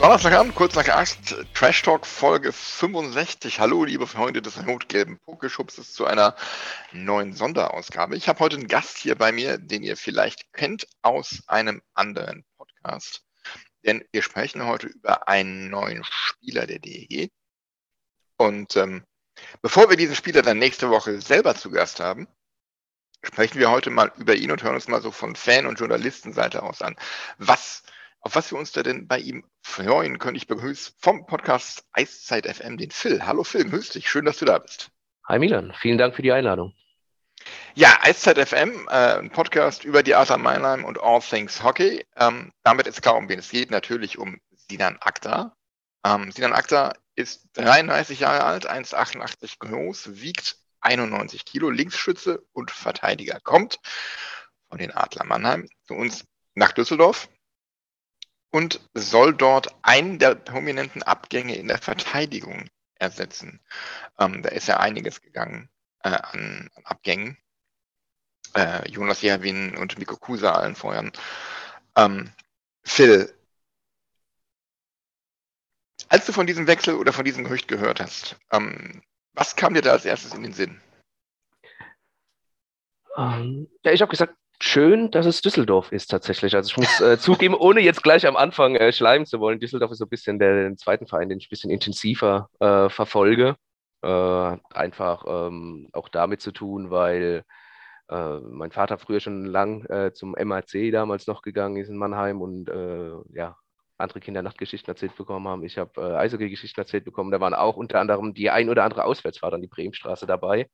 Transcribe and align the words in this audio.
Donnerstagabend, 0.00 0.54
kurz 0.54 0.74
nach 0.76 0.88
8, 0.88 1.52
Trash 1.52 1.82
Talk 1.82 2.06
Folge 2.06 2.54
65. 2.54 3.60
Hallo, 3.60 3.84
liebe 3.84 4.06
Freunde 4.06 4.40
des 4.40 4.66
rot-gelben 4.66 5.18
Pokeschubses 5.18 5.92
zu 5.92 6.06
einer 6.06 6.34
neuen 6.92 7.34
Sonderausgabe. 7.34 8.16
Ich 8.16 8.26
habe 8.26 8.40
heute 8.40 8.56
einen 8.56 8.66
Gast 8.66 8.96
hier 8.96 9.14
bei 9.14 9.30
mir, 9.30 9.58
den 9.58 9.82
ihr 9.82 9.98
vielleicht 9.98 10.54
kennt 10.54 10.86
aus 11.02 11.42
einem 11.48 11.82
anderen 11.92 12.46
Podcast. 12.56 13.24
Denn 13.84 14.02
wir 14.10 14.22
sprechen 14.22 14.64
heute 14.64 14.86
über 14.86 15.28
einen 15.28 15.68
neuen 15.68 16.02
Spieler 16.04 16.66
der 16.66 16.78
DEG. 16.78 17.30
Und 18.38 18.76
ähm, 18.76 19.04
bevor 19.60 19.90
wir 19.90 19.98
diesen 19.98 20.16
Spieler 20.16 20.40
dann 20.40 20.58
nächste 20.58 20.88
Woche 20.88 21.20
selber 21.20 21.56
zu 21.56 21.70
Gast 21.70 22.00
haben, 22.00 22.26
sprechen 23.22 23.58
wir 23.58 23.70
heute 23.70 23.90
mal 23.90 24.10
über 24.16 24.34
ihn 24.34 24.50
und 24.50 24.62
hören 24.62 24.76
uns 24.76 24.88
mal 24.88 25.02
so 25.02 25.10
von 25.10 25.36
Fan- 25.36 25.66
und 25.66 25.78
Journalistenseite 25.78 26.62
aus 26.62 26.80
an. 26.80 26.96
Was 27.36 27.82
auf 28.20 28.34
was 28.34 28.50
wir 28.52 28.58
uns 28.58 28.72
da 28.72 28.82
denn 28.82 29.08
bei 29.08 29.18
ihm 29.18 29.44
freuen 29.62 30.18
können. 30.18 30.36
Ich 30.36 30.46
begrüße 30.46 30.92
vom 30.98 31.26
Podcast 31.26 31.84
Eiszeit 31.92 32.46
FM 32.46 32.76
den 32.76 32.90
Phil. 32.90 33.26
Hallo 33.26 33.44
Phil, 33.44 33.68
grüß 33.68 33.90
dich. 33.90 34.10
Schön, 34.10 34.24
dass 34.24 34.38
du 34.38 34.44
da 34.44 34.58
bist. 34.58 34.90
Hi 35.26 35.38
Milan, 35.38 35.72
vielen 35.78 35.98
Dank 35.98 36.14
für 36.14 36.22
die 36.22 36.32
Einladung. 36.32 36.74
Ja, 37.74 37.98
Eiszeit 38.02 38.36
FM, 38.36 38.86
äh, 38.88 39.18
ein 39.18 39.30
Podcast 39.30 39.84
über 39.84 40.02
die 40.02 40.14
Arthur 40.14 40.36
Meinheim 40.36 40.84
und 40.84 41.00
All 41.00 41.20
Things 41.20 41.62
Hockey. 41.62 42.04
Ähm, 42.16 42.52
damit 42.62 42.86
ist 42.86 43.00
klar, 43.00 43.16
um 43.16 43.28
wen 43.28 43.38
es 43.38 43.50
geht. 43.50 43.70
Natürlich 43.70 44.18
um 44.18 44.38
Sinan 44.68 44.98
Akta. 45.00 45.56
Ähm, 46.04 46.30
Sinan 46.32 46.52
Akta 46.52 46.92
ist 47.14 47.48
33 47.54 48.20
Jahre 48.20 48.44
alt, 48.44 48.68
1,88 48.68 49.58
groß, 49.58 50.20
wiegt 50.20 50.56
91 50.80 51.44
Kilo, 51.46 51.70
Linksschütze 51.70 52.42
und 52.52 52.70
Verteidiger. 52.70 53.40
Kommt 53.40 53.78
von 54.68 54.78
den 54.78 54.94
Adler 54.94 55.24
Mannheim 55.24 55.68
zu 55.84 55.94
uns 55.94 56.26
nach 56.54 56.72
Düsseldorf 56.72 57.28
und 58.50 58.80
soll 58.94 59.34
dort 59.34 59.68
einen 59.82 60.18
der 60.18 60.34
prominenten 60.34 61.02
Abgänge 61.02 61.56
in 61.56 61.68
der 61.68 61.78
Verteidigung 61.78 62.68
ersetzen. 62.96 63.60
Ähm, 64.18 64.42
da 64.42 64.50
ist 64.50 64.68
ja 64.68 64.78
einiges 64.78 65.22
gegangen 65.22 65.68
äh, 66.02 66.10
an, 66.10 66.70
an, 66.74 66.84
Abgängen. 66.84 67.36
Äh, 68.54 68.88
Jonas 68.90 69.22
Jerwin 69.22 69.76
und 69.76 69.98
Mikko 69.98 70.16
Kusa 70.16 70.52
allen 70.52 70.74
vorher. 70.74 71.10
Ähm, 71.96 72.32
Phil, 72.82 73.32
als 76.08 76.26
du 76.26 76.32
von 76.32 76.46
diesem 76.46 76.66
Wechsel 76.66 76.94
oder 76.94 77.12
von 77.12 77.24
diesem 77.24 77.44
Gerücht 77.44 77.68
gehört 77.68 78.00
hast, 78.00 78.36
ähm, 78.50 79.02
was 79.34 79.54
kam 79.54 79.74
dir 79.74 79.82
da 79.82 79.92
als 79.92 80.04
erstes 80.04 80.34
in 80.34 80.42
den 80.42 80.52
Sinn? 80.52 80.80
Ähm, 83.16 83.68
ja, 83.84 83.92
ich 83.92 84.02
habe 84.02 84.10
gesagt, 84.10 84.34
schön, 84.60 85.10
dass 85.10 85.26
es 85.26 85.40
Düsseldorf 85.40 85.92
ist 85.92 86.08
tatsächlich. 86.08 86.54
Also 86.54 86.70
ich 86.70 86.76
muss 86.76 87.00
äh, 87.00 87.18
zugeben, 87.18 87.54
ohne 87.54 87.80
jetzt 87.80 88.02
gleich 88.02 88.26
am 88.26 88.36
Anfang 88.36 88.76
äh, 88.76 88.92
schleimen 88.92 89.26
zu 89.26 89.40
wollen, 89.40 89.60
Düsseldorf 89.60 89.92
ist 89.92 89.98
so 89.98 90.06
ein 90.06 90.10
bisschen 90.10 90.38
der, 90.38 90.68
der 90.68 90.76
zweite 90.76 91.06
Verein, 91.06 91.28
den 91.28 91.38
ich 91.38 91.46
ein 91.46 91.50
bisschen 91.50 91.70
intensiver 91.70 92.48
äh, 92.60 92.88
verfolge. 92.88 93.56
Äh, 94.02 94.56
einfach 94.72 95.24
ähm, 95.26 95.88
auch 95.92 96.08
damit 96.08 96.40
zu 96.40 96.52
tun, 96.52 96.90
weil 96.90 97.44
äh, 98.08 98.38
mein 98.40 98.72
Vater 98.72 98.98
früher 98.98 99.20
schon 99.20 99.44
lang 99.44 99.84
äh, 99.86 100.12
zum 100.12 100.34
MAC 100.42 100.90
damals 100.92 101.26
noch 101.26 101.42
gegangen 101.42 101.76
ist 101.76 101.88
in 101.88 101.96
Mannheim 101.96 102.40
und 102.40 102.70
ja, 103.32 103.56
andere 104.00 104.20
Kinder 104.20 104.42
Nachtgeschichten 104.42 104.90
erzählt 104.90 105.16
bekommen 105.16 105.46
haben. 105.46 105.62
Ich 105.62 105.78
habe 105.78 106.00
äh, 106.00 106.16
Eishockey-Geschichten 106.16 106.80
erzählt 106.80 107.04
bekommen. 107.04 107.30
Da 107.30 107.40
waren 107.40 107.54
auch 107.54 107.76
unter 107.76 108.00
anderem 108.00 108.34
die 108.34 108.50
ein 108.50 108.68
oder 108.68 108.84
andere 108.84 109.04
Auswärtsfahrt 109.04 109.54
an 109.54 109.60
die 109.60 109.68
Bremenstraße 109.68 110.26
dabei. 110.26 110.68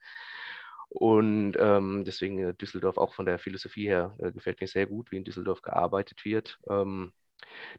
Und 0.99 1.57
ähm, 1.61 2.05
deswegen 2.07 2.39
äh, 2.39 2.55
Düsseldorf 2.55 2.97
auch 2.97 3.13
von 3.15 3.27
der 3.27 3.39
Philosophie 3.39 3.87
her 3.87 4.15
äh, 4.19 4.33
gefällt 4.33 4.63
mir 4.63 4.67
sehr 4.67 4.87
gut, 4.87 5.13
wie 5.13 5.19
in 5.19 5.25
Düsseldorf 5.25 5.61
gearbeitet 5.61 6.25
wird. 6.25 6.59
Ähm, 6.71 7.13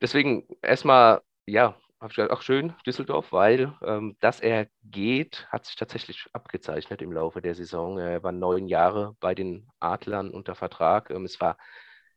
deswegen 0.01 0.47
erstmal, 0.61 1.21
ja, 1.47 1.75
habe 1.99 2.11
ich 2.11 2.15
gesagt, 2.17 2.31
auch 2.31 2.43
schön 2.43 2.75
Düsseldorf, 2.85 3.31
weil 3.31 3.73
ähm, 3.83 4.17
dass 4.19 4.39
er 4.39 4.67
geht, 4.83 5.47
hat 5.51 5.65
sich 5.65 5.75
tatsächlich 5.75 6.25
abgezeichnet 6.33 7.01
im 7.01 7.11
Laufe 7.11 7.41
der 7.41 7.55
Saison. 7.55 7.97
Er 7.97 8.21
war 8.23 8.31
neun 8.31 8.67
Jahre 8.67 9.15
bei 9.19 9.33
den 9.35 9.67
Adlern 9.79 10.29
unter 10.29 10.55
Vertrag. 10.55 11.09
Ähm, 11.09 11.25
es 11.25 11.41
war 11.41 11.57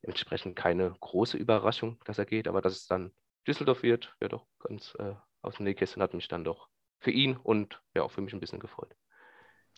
entsprechend 0.03 0.57
keine 0.57 0.95
große 1.01 1.39
Überraschung, 1.39 1.99
dass 2.05 2.19
er 2.19 2.27
geht, 2.27 2.47
aber 2.49 2.61
dass 2.61 2.75
es 2.75 2.87
dann 2.89 3.13
Düsseldorf 3.47 3.83
wird, 3.83 4.15
ja 4.21 4.29
doch 4.29 4.47
ganz 4.61 4.95
äh, 4.99 5.15
aus 5.43 5.57
dem 5.57 5.65
Nähkästchen 5.65 6.03
hat 6.03 6.15
mich 6.15 6.29
dann 6.29 6.45
doch 6.45 6.69
für 7.01 7.11
ihn 7.11 7.37
und 7.39 7.81
ja 7.95 8.03
auch 8.03 8.11
für 8.13 8.21
mich 8.21 8.35
ein 8.35 8.41
bisschen 8.41 8.61
gefreut. 8.61 8.95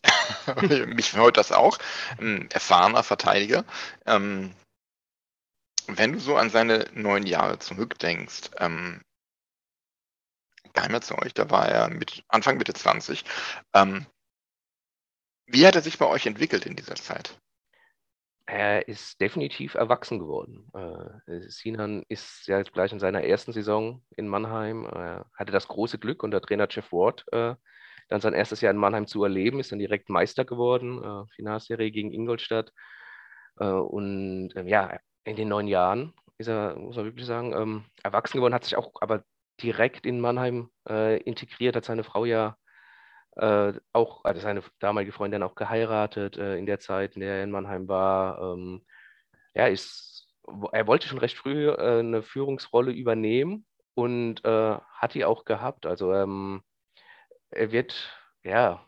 Mich 0.87 1.11
freut 1.11 1.37
das 1.37 1.51
auch. 1.51 1.77
Ein 2.19 2.49
erfahrener 2.51 3.03
Verteidiger. 3.03 3.65
Ähm, 4.05 4.53
wenn 5.87 6.13
du 6.13 6.19
so 6.19 6.35
an 6.35 6.49
seine 6.49 6.85
neun 6.93 7.25
Jahre 7.25 7.59
zurückdenkst, 7.59 8.51
ähm, 8.57 9.01
kam 10.73 10.99
zu 11.01 11.17
euch, 11.19 11.33
da 11.33 11.49
war 11.49 11.67
er 11.67 11.89
mit 11.89 12.23
Anfang 12.27 12.57
Mitte 12.57 12.73
20. 12.73 13.23
Ähm, 13.73 14.05
wie 15.45 15.67
hat 15.67 15.75
er 15.75 15.81
sich 15.81 15.97
bei 15.97 16.07
euch 16.07 16.25
entwickelt 16.25 16.65
in 16.65 16.75
dieser 16.75 16.95
Zeit? 16.95 17.37
Er 18.45 18.87
ist 18.87 19.21
definitiv 19.21 19.75
erwachsen 19.75 20.19
geworden. 20.19 20.69
Äh, 20.73 21.49
Sinan 21.49 22.03
ist 22.09 22.47
ja 22.47 22.61
gleich 22.63 22.91
in 22.91 22.99
seiner 22.99 23.23
ersten 23.23 23.53
Saison 23.53 24.03
in 24.17 24.27
Mannheim, 24.27 24.85
äh, 24.85 25.23
hatte 25.37 25.51
das 25.51 25.67
große 25.67 25.97
Glück 25.97 26.23
unter 26.23 26.41
Trainer 26.41 26.67
Jeff 26.69 26.91
Ward 26.91 27.23
äh, 27.31 27.55
dann 28.09 28.21
sein 28.21 28.33
erstes 28.33 28.61
Jahr 28.61 28.71
in 28.71 28.77
Mannheim 28.77 29.07
zu 29.07 29.23
erleben, 29.23 29.59
ist 29.59 29.71
dann 29.71 29.79
direkt 29.79 30.09
Meister 30.09 30.45
geworden, 30.45 31.03
äh, 31.03 31.33
Finalserie 31.35 31.91
gegen 31.91 32.11
Ingolstadt. 32.11 32.71
Äh, 33.59 33.65
und 33.65 34.51
äh, 34.55 34.63
ja, 34.67 34.99
in 35.23 35.35
den 35.35 35.49
neun 35.49 35.67
Jahren 35.67 36.13
ist 36.37 36.47
er, 36.47 36.75
muss 36.75 36.95
man 36.95 37.05
wirklich 37.05 37.25
sagen, 37.25 37.53
ähm, 37.53 37.85
erwachsen 38.03 38.37
geworden, 38.37 38.53
hat 38.53 38.65
sich 38.65 38.75
auch 38.75 38.91
aber 39.01 39.23
direkt 39.61 40.05
in 40.05 40.19
Mannheim 40.19 40.69
äh, 40.89 41.17
integriert, 41.23 41.75
hat 41.75 41.85
seine 41.85 42.03
Frau 42.03 42.25
ja 42.25 42.57
äh, 43.37 43.73
auch, 43.93 44.23
also 44.25 44.41
seine 44.41 44.63
damalige 44.79 45.11
Freundin 45.11 45.43
auch 45.43 45.55
geheiratet 45.55 46.37
äh, 46.37 46.57
in 46.57 46.65
der 46.65 46.79
Zeit, 46.79 47.15
in 47.15 47.21
der 47.21 47.37
er 47.37 47.43
in 47.43 47.51
Mannheim 47.51 47.87
war. 47.87 48.41
Ähm, 48.41 48.85
ja, 49.55 49.67
ist, 49.67 50.27
er 50.71 50.87
wollte 50.87 51.07
schon 51.07 51.19
recht 51.19 51.37
früh 51.37 51.71
eine 51.71 52.23
Führungsrolle 52.23 52.91
übernehmen 52.91 53.65
und 53.93 54.43
hat 54.43 55.13
die 55.13 55.25
auch 55.25 55.45
gehabt. 55.45 55.85
Also 55.85 56.13
ähm, 56.13 56.63
er 57.55 57.71
wird, 57.71 58.11
ja, 58.43 58.85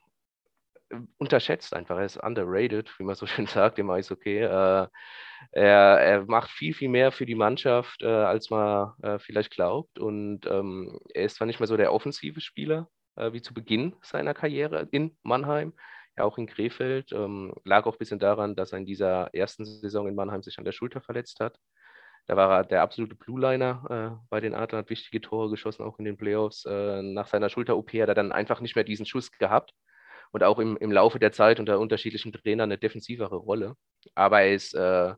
unterschätzt 1.18 1.74
einfach. 1.74 1.98
Er 1.98 2.06
ist 2.06 2.18
underrated, 2.18 2.92
wie 3.00 3.04
man 3.04 3.16
so 3.16 3.26
schön 3.28 3.48
sagt 3.48 3.80
im 3.80 3.90
Eishockey. 3.90 4.40
Äh, 4.40 4.88
er, 5.52 6.00
er 6.00 6.26
macht 6.26 6.50
viel, 6.52 6.74
viel 6.74 6.90
mehr 6.90 7.12
für 7.12 7.26
die 7.26 7.36
Mannschaft, 7.36 8.02
äh, 8.02 8.08
als 8.08 8.50
man 8.50 8.94
äh, 9.02 9.20
vielleicht 9.20 9.52
glaubt. 9.52 10.00
Und 10.00 10.46
ähm, 10.48 11.00
er 11.14 11.26
ist 11.26 11.36
zwar 11.38 11.48
nicht 11.48 11.60
mehr 11.60 11.68
so 11.68 11.78
der 11.78 11.94
offensive 11.94 12.42
Spieler 12.42 12.90
äh, 13.16 13.34
wie 13.34 13.42
zu 13.42 13.54
Beginn 13.54 13.96
seiner 14.02 14.34
Karriere 14.34 14.88
in 14.92 15.18
Mannheim, 15.24 15.74
ja 16.18 16.24
auch 16.24 16.38
in 16.38 16.48
Krefeld. 16.48 17.12
Ähm, 17.12 17.54
lag 17.64 17.86
auch 17.86 17.94
ein 17.96 18.00
bisschen 18.00 18.20
daran, 18.20 18.56
dass 18.56 18.72
er 18.72 18.80
in 18.80 18.86
dieser 18.86 19.34
ersten 19.34 19.66
Saison 19.66 20.08
in 20.08 20.16
Mannheim 20.16 20.44
sich 20.44 20.58
an 20.58 20.66
der 20.66 20.72
Schulter 20.72 21.02
verletzt 21.02 21.40
hat. 21.40 21.58
Da 22.28 22.36
war 22.36 22.52
er 22.58 22.64
der 22.64 22.82
absolute 22.82 23.16
Blue-Liner 23.16 24.20
äh, 24.22 24.26
bei 24.30 24.40
den 24.40 24.56
Adlern, 24.56 24.80
hat 24.80 24.90
wichtige 24.90 25.22
Tore 25.22 25.50
geschossen, 25.50 25.84
auch 25.84 26.00
in 26.00 26.06
den 26.06 26.18
Playoffs. 26.18 26.66
Äh, 26.66 27.02
nach 27.04 27.28
seiner 27.28 27.50
Schulter-OP 27.50 27.94
hat 27.94 28.10
er 28.10 28.16
dann 28.16 28.32
einfach 28.32 28.62
nicht 28.62 28.76
mehr 28.76 28.84
diesen 28.84 29.06
Schuss 29.06 29.32
gehabt 29.32 29.74
und 30.32 30.44
auch 30.44 30.60
im, 30.60 30.76
im 30.78 30.92
Laufe 30.92 31.20
der 31.20 31.32
Zeit 31.32 31.60
unter 31.60 31.80
unterschiedlichen 31.80 32.34
Trainern 32.34 32.70
eine 32.72 32.78
defensivere 32.80 33.36
Rolle. 33.36 33.76
Aber 34.16 34.42
er 34.42 34.54
ist, 34.54 34.74
äh, 34.74 35.14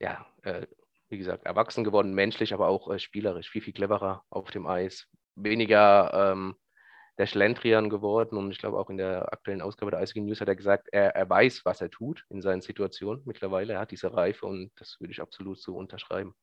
ja, 0.00 0.26
äh, 0.42 0.66
wie 1.08 1.18
gesagt, 1.18 1.46
erwachsen 1.46 1.84
geworden, 1.84 2.14
menschlich, 2.14 2.52
aber 2.52 2.68
auch 2.68 2.90
äh, 2.90 2.98
spielerisch, 2.98 3.50
viel, 3.50 3.62
viel 3.62 3.72
cleverer 3.72 4.24
auf 4.28 4.50
dem 4.50 4.66
Eis. 4.66 5.06
Weniger 5.36 6.32
ähm, 6.32 6.56
der 7.18 7.26
Schlendrian 7.26 7.90
geworden 7.90 8.36
und 8.36 8.50
ich 8.50 8.58
glaube 8.58 8.78
auch 8.78 8.90
in 8.90 8.96
der 8.96 9.32
aktuellen 9.32 9.62
Ausgabe 9.62 9.90
der 9.92 10.00
Eishockey 10.00 10.20
News 10.20 10.40
hat 10.40 10.48
er 10.48 10.56
gesagt, 10.56 10.88
er, 10.92 11.14
er 11.14 11.28
weiß, 11.28 11.64
was 11.64 11.80
er 11.80 11.90
tut 11.90 12.24
in 12.28 12.42
seinen 12.42 12.60
Situationen 12.60 13.22
mittlerweile. 13.24 13.74
Er 13.74 13.80
hat 13.80 13.90
diese 13.92 14.12
Reife 14.12 14.46
und 14.46 14.72
das 14.76 14.98
würde 15.00 15.12
ich 15.12 15.20
absolut 15.20 15.58
so 15.60 15.76
unterschreiben. 15.76 16.34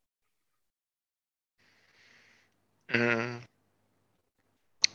Mhm. 2.89 3.41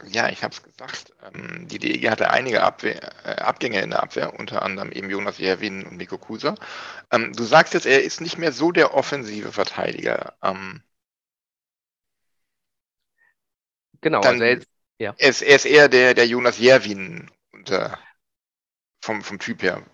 Ja, 0.09 0.29
ich 0.29 0.43
habe 0.45 0.53
es 0.55 0.63
gesagt. 0.63 1.13
Ähm, 1.23 1.67
die 1.69 1.79
DEG 1.79 2.11
hatte 2.11 2.31
einige 2.31 2.63
Abwehr, 2.63 3.01
äh, 3.25 3.41
Abgänge 3.41 3.81
in 3.81 3.91
der 3.91 4.03
Abwehr, 4.03 4.39
unter 4.39 4.63
anderem 4.63 4.93
eben 4.93 5.09
Jonas 5.09 5.39
Jerwin 5.39 5.87
und 5.87 5.97
Nico 5.97 6.19
Kuser. 6.19 6.55
Ähm, 7.11 7.33
du 7.33 7.45
sagst 7.45 7.73
jetzt, 7.75 7.87
er 7.87 8.03
ist 8.03 8.21
nicht 8.21 8.37
mehr 8.37 8.53
so 8.53 8.73
der 8.73 8.95
offensive 8.95 9.53
Verteidiger. 9.53 10.37
Ähm, 10.43 10.83
Genau, 14.03 14.21
Dann- 14.21 14.41
also 14.41 14.45
er, 14.45 14.61
ja. 14.99 15.15
er, 15.19 15.29
ist, 15.29 15.43
er 15.43 15.57
ist 15.57 15.67
eher 15.67 15.89
der, 15.89 16.15
der 16.15 16.27
Jonas 16.27 16.59
Jerwin 16.59 17.31
unter, 17.53 17.99
vom, 19.03 19.23
vom 19.23 19.39
Typ 19.39 19.63
her. 19.63 19.85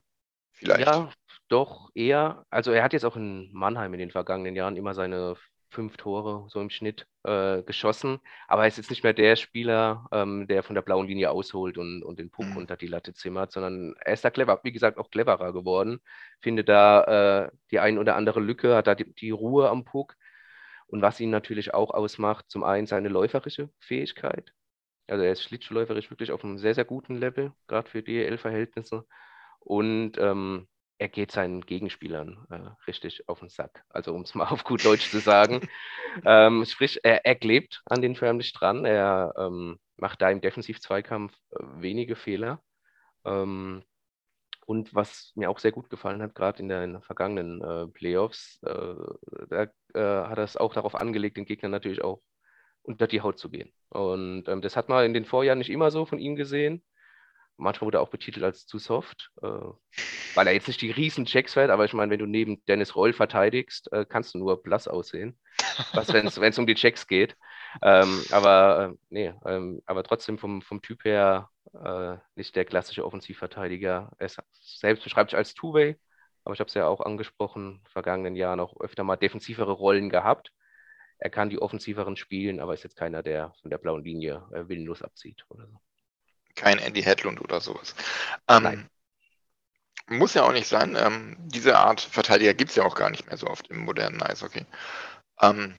Vielleicht. 0.53 0.87
Ja, 0.87 1.11
doch, 1.49 1.91
eher. 1.95 2.45
Also 2.51 2.73
er 2.73 2.83
hat 2.83 2.93
jetzt 2.93 3.05
auch 3.05 3.17
in 3.17 3.51
Mannheim 3.53 3.93
in 3.95 4.01
den 4.01 4.11
vergangenen 4.11 4.57
Jahren 4.57 4.77
immer 4.77 4.95
seine 4.95 5.37
fünf 5.71 5.97
Tore 5.97 6.47
so 6.51 6.61
im 6.61 6.71
Schnitt 6.71 7.07
äh, 7.25 7.63
geschossen, 7.63 8.21
aber 8.47 8.63
er 8.63 8.69
ist 8.69 8.77
jetzt 8.77 8.91
nicht 8.91 9.03
mehr 9.03 9.15
der 9.15 9.37
Spieler, 9.37 10.07
ähm, 10.13 10.47
der 10.47 10.63
von 10.63 10.75
der 10.75 10.83
blauen 10.83 11.07
Linie 11.09 11.31
ausholt 11.31 11.79
und, 11.79 12.03
und 12.03 12.19
den 12.19 12.31
Puck 12.31 12.47
Mhm. 12.47 12.57
unter 12.59 12.77
die 12.77 12.87
Latte 12.87 13.15
zimmert, 13.15 13.53
sondern 13.53 13.95
er 14.01 14.13
ist 14.13 14.25
da 14.25 14.31
clever, 14.31 14.61
wie 14.65 14.73
gesagt, 14.73 14.99
auch 14.99 15.11
cleverer 15.11 15.53
geworden. 15.53 16.01
Finde 16.41 16.63
da 16.65 17.47
äh, 17.47 17.51
die 17.71 17.81
ein 17.81 17.99
oder 17.99 18.17
andere 18.17 18.41
Lücke, 18.41 18.77
hat 18.77 18.87
da 18.87 18.95
die, 18.95 19.13
die 19.15 19.31
Ruhe 19.31 19.71
am 19.71 19.85
Puck. 19.85 20.15
Und 20.87 21.01
was 21.03 21.21
ihn 21.21 21.31
natürlich 21.31 21.73
auch 21.75 21.91
ausmacht, 21.91 22.51
zum 22.51 22.65
einen 22.65 22.87
seine 22.87 23.09
läuferische 23.09 23.71
Fähigkeit. 23.81 24.53
Also 25.07 25.25
er 25.25 25.33
ist 25.33 25.43
schlittschuhläuferisch 25.43 26.11
wirklich 26.11 26.33
auf 26.33 26.45
einem 26.45 26.59
sehr, 26.59 26.75
sehr 26.75 26.85
guten 26.85 27.17
Level, 27.17 27.53
gerade 27.67 27.89
für 27.89 28.03
DEL-Verhältnisse. 28.03 29.07
Und 29.61 30.13
ähm, 30.19 30.69
er 30.99 31.09
geht 31.09 31.33
seinen 31.33 31.63
Gegenspielern 31.63 32.47
äh, 32.51 32.87
richtig 32.87 33.29
auf 33.29 33.41
den 33.41 33.49
Sack. 33.49 33.85
Also 33.89 34.15
um 34.15 34.23
es 34.23 34.35
mal 34.37 34.47
auf 34.49 34.65
gut 34.65 34.85
Deutsch 34.85 35.11
zu 35.11 35.19
sagen. 35.19 35.69
ähm, 36.25 36.65
sprich, 36.65 37.01
er, 37.03 37.27
er 37.27 37.35
klebt 37.35 37.83
an 37.87 38.03
den 38.03 38.15
förmlich 38.15 38.53
dran. 38.53 38.85
Er 38.85 39.35
ähm, 39.37 39.79
macht 39.97 40.23
da 40.23 40.31
im 40.31 40.41
Defensiv-Zweikampf 40.41 41.35
äh, 41.51 41.65
wenige 41.83 42.17
Fehler. 42.17 42.63
Ähm, 43.25 43.83
und 44.65 44.95
was 44.95 45.33
mir 45.35 45.51
auch 45.51 45.59
sehr 45.59 45.73
gut 45.73 45.91
gefallen 45.91 46.23
hat, 46.23 46.35
gerade 46.35 46.63
in 46.63 46.69
den 46.69 47.03
vergangenen 47.03 47.61
äh, 47.63 47.89
Playoffs, 47.89 48.61
äh, 48.63 48.95
da 49.49 49.63
äh, 49.95 50.29
hat 50.29 50.39
er 50.39 50.45
es 50.45 50.57
auch 50.57 50.73
darauf 50.73 50.95
angelegt, 50.95 51.37
den 51.37 51.45
Gegnern 51.45 51.73
natürlich 51.73 52.03
auch 52.05 52.23
unter 52.83 53.07
die 53.07 53.21
Haut 53.21 53.39
zu 53.39 53.51
gehen. 53.51 53.73
Und 53.89 54.49
ähm, 54.49 54.63
das 54.63 54.77
hat 54.77 54.89
man 54.89 55.05
in 55.05 55.15
den 55.15 55.25
Vorjahren 55.25 55.59
nicht 55.59 55.71
immer 55.71 55.91
so 55.91 56.07
von 56.07 56.19
ihm 56.19 56.37
gesehen. 56.37 56.83
Manchmal 57.57 57.87
wurde 57.87 57.99
er 57.99 58.01
auch 58.03 58.09
betitelt 58.09 58.45
als 58.45 58.67
zu 58.67 58.79
soft, 58.79 59.31
äh, 59.43 59.47
weil 60.35 60.47
er 60.47 60.55
jetzt 60.55 60.69
nicht 60.69 60.81
die 60.81 60.91
riesen 60.91 61.27
Checks 61.27 61.55
fährt, 61.55 61.71
aber 61.71 61.85
ich 61.85 61.93
meine, 61.93 62.11
wenn 62.11 62.19
du 62.19 62.27
neben 62.27 62.65
Dennis 62.67 62.97
Roll 62.97 63.13
verteidigst, 63.13 63.93
äh, 63.93 64.05
kannst 64.09 64.35
du 64.35 64.39
nur 64.39 64.63
blass 64.63 64.89
aussehen, 64.89 65.39
wenn 65.93 66.27
es 66.27 66.59
um 66.59 66.67
die 66.67 66.75
Checks 66.75 67.07
geht. 67.07 67.37
Ähm, 67.81 68.23
aber 68.31 68.93
äh, 68.93 68.97
nee, 69.11 69.35
ähm, 69.47 69.81
aber 69.87 70.03
trotzdem 70.03 70.39
vom, 70.39 70.63
vom 70.63 70.83
Typ 70.83 71.05
her 71.05 71.51
äh, 71.73 72.17
nicht 72.35 72.57
der 72.57 72.65
klassische 72.65 73.05
Offensivverteidiger. 73.05 74.11
Er 74.19 74.31
selbst 74.61 75.05
beschreibt 75.05 75.31
sich 75.31 75.37
als 75.37 75.55
Two-Way, 75.55 75.97
aber 76.45 76.55
ich 76.55 76.61
habe 76.61 76.69
es 76.69 76.75
ja 76.75 76.87
auch 76.87 77.01
angesprochen, 77.01 77.83
vergangenen 77.91 78.37
Jahren 78.37 78.61
auch 78.61 78.81
öfter 78.81 79.05
mal 79.05 79.17
defensivere 79.17 79.73
Rollen 79.73 80.11
gehabt. 80.11 80.53
Er 81.23 81.31
kann 81.31 81.51
die 81.51 81.63
offensiveren 81.63 82.17
spielen, 82.17 82.59
aber 82.59 82.75
ist 82.75 82.83
jetzt 82.83 82.97
keiner, 82.97 83.23
der 83.23 83.55
von 83.63 83.71
der 83.71 83.79
blauen 83.79 84.03
Linie 84.03 84.45
äh, 84.53 84.69
willenlos 84.69 85.03
abzieht 85.03 85.47
oder 85.51 85.69
so. 85.69 85.81
Kein 86.57 86.79
Andy 86.79 87.01
Hedlund 87.01 87.41
oder 87.41 87.61
sowas. 87.61 87.95
Ähm, 88.49 88.65
Nein. 88.65 88.91
Muss 90.09 90.35
ja 90.35 90.43
auch 90.43 90.51
nicht 90.51 90.67
sein. 90.67 90.97
Ähm, 90.97 91.37
diese 91.39 91.79
Art 91.79 92.01
Verteidiger 92.01 92.55
gibt 92.55 92.71
es 92.71 92.77
ja 92.77 92.83
auch 92.83 92.97
gar 92.97 93.09
nicht 93.09 93.25
mehr 93.29 93.37
so 93.37 93.47
oft 93.47 93.69
im 93.69 93.85
modernen 93.85 94.21
Eishockey. 94.21 94.67
Ähm, 95.41 95.77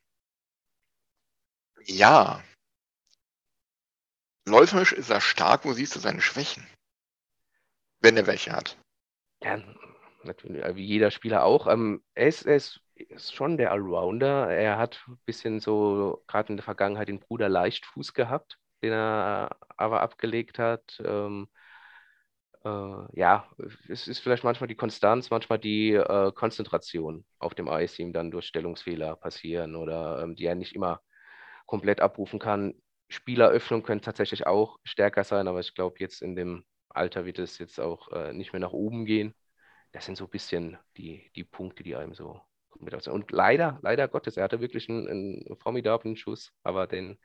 ja. 1.84 2.42
Läuferisch 4.46 4.94
ist 4.94 5.10
er 5.10 5.20
stark. 5.20 5.66
Wo 5.66 5.74
siehst 5.74 5.94
du 5.94 6.00
seine 6.00 6.22
Schwächen? 6.22 6.66
Wenn 8.00 8.16
er 8.16 8.28
welche 8.28 8.54
hat. 8.54 8.78
Ja, 9.42 9.62
natürlich, 10.24 10.64
wie 10.78 10.86
jeder 10.86 11.12
Spieler 11.12 11.44
auch. 11.44 11.68
Ähm, 11.68 12.02
er 12.14 12.28
ist, 12.30 12.44
er 12.46 12.56
ist, 12.56 12.80
ist 12.96 13.34
schon 13.34 13.58
der 13.58 13.72
Allrounder. 13.72 14.50
Er 14.50 14.78
hat 14.78 15.04
ein 15.08 15.18
bisschen 15.26 15.60
so, 15.60 16.24
gerade 16.28 16.50
in 16.54 16.58
der 16.58 16.64
Vergangenheit, 16.64 17.08
den 17.08 17.20
Bruder 17.20 17.50
Leichtfuß 17.50 18.14
gehabt, 18.14 18.58
den 18.82 18.94
er 18.94 19.56
aber 19.78 20.02
abgelegt 20.02 20.60
hat. 20.60 21.02
Ähm, 21.06 21.48
äh, 22.64 22.70
ja, 23.20 23.48
es 23.90 24.08
ist 24.08 24.20
vielleicht 24.20 24.44
manchmal 24.44 24.68
die 24.68 24.76
Konstanz, 24.76 25.30
manchmal 25.30 25.60
die 25.60 25.94
äh, 25.94 26.32
Konzentration 26.34 27.26
auf 27.40 27.56
dem 27.56 27.68
Eis, 27.70 27.94
die 27.96 28.04
ihm 28.04 28.14
dann 28.14 28.32
durch 28.32 28.48
Stellungsfehler 28.48 29.16
passieren 29.16 29.76
oder 29.76 30.24
ähm, 30.24 30.36
die 30.36 30.46
er 30.46 30.56
nicht 30.56 30.74
immer 30.76 31.02
komplett 31.66 32.02
abrufen 32.02 32.40
kann. 32.40 32.76
Spieleröffnung 33.10 33.84
könnte 33.84 34.06
tatsächlich 34.06 34.48
auch 34.48 34.80
stärker 34.84 35.24
sein, 35.24 35.48
aber 35.48 35.60
ich 35.60 35.76
glaube, 35.76 35.98
jetzt 36.00 36.22
in 36.22 36.36
dem 36.36 36.66
Alter 36.90 37.26
wird 37.26 37.40
es 37.40 37.58
jetzt 37.60 37.80
auch 37.80 38.10
äh, 38.12 38.34
nicht 38.34 38.54
mehr 38.54 38.60
nach 38.60 38.74
oben 38.74 39.06
gehen. 39.06 39.36
Das 39.92 40.06
sind 40.06 40.18
so 40.18 40.26
ein 40.26 40.30
bisschen 40.32 40.78
die, 40.98 41.32
die 41.36 41.44
Punkte, 41.44 41.84
die 41.84 41.96
einem 41.96 42.14
so 42.16 42.42
mit 42.84 42.96
aus. 42.96 43.08
Und 43.08 43.32
leider, 43.32 43.80
leider 43.82 44.08
Gottes, 44.08 44.38
er 44.38 44.44
hatte 44.44 44.62
wirklich 44.62 44.90
einen, 44.90 45.08
einen 45.08 45.58
formidablen 45.58 46.16
Schuss, 46.16 46.54
aber 46.64 46.88
den, 46.88 47.18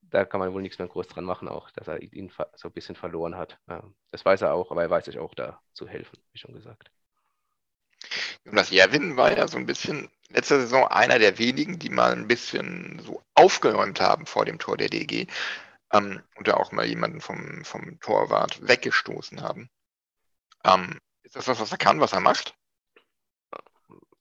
da 0.00 0.24
kann 0.24 0.40
man 0.40 0.52
wohl 0.52 0.62
nichts 0.62 0.78
mehr 0.78 0.88
groß 0.88 1.08
dran 1.08 1.24
machen, 1.24 1.48
auch, 1.48 1.70
dass 1.70 1.88
er 1.88 2.02
ihn 2.02 2.30
so 2.54 2.68
ein 2.68 2.72
bisschen 2.72 2.96
verloren 2.96 3.36
hat. 3.36 3.58
Ähm, 3.68 3.94
das 4.10 4.24
weiß 4.24 4.42
er 4.42 4.54
auch, 4.54 4.70
aber 4.70 4.82
er 4.82 4.90
weiß 4.90 5.06
sich 5.06 5.18
auch 5.18 5.34
da 5.34 5.60
zu 5.72 5.88
helfen, 5.88 6.18
wie 6.32 6.38
schon 6.38 6.54
gesagt. 6.54 6.90
Jonas 8.44 8.70
Jerwin 8.70 9.16
war 9.16 9.36
ja 9.36 9.48
so 9.48 9.58
ein 9.58 9.66
bisschen 9.66 10.08
letzte 10.30 10.60
Saison 10.60 10.86
einer 10.86 11.18
der 11.18 11.38
wenigen, 11.38 11.78
die 11.78 11.90
mal 11.90 12.12
ein 12.12 12.28
bisschen 12.28 13.00
so 13.00 13.22
aufgeräumt 13.34 14.00
haben 14.00 14.26
vor 14.26 14.44
dem 14.44 14.58
Tor 14.58 14.76
der 14.76 14.88
DG 14.88 15.26
ähm, 15.92 16.22
und 16.36 16.48
da 16.48 16.54
auch 16.54 16.72
mal 16.72 16.86
jemanden 16.86 17.20
vom, 17.20 17.64
vom 17.64 17.98
Torwart 18.00 18.66
weggestoßen 18.66 19.42
haben. 19.42 19.68
Ähm, 20.64 20.98
ist 21.22 21.36
das 21.36 21.48
was, 21.48 21.60
was 21.60 21.72
er 21.72 21.78
kann, 21.78 22.00
was 22.00 22.12
er 22.12 22.20
macht? 22.20 22.54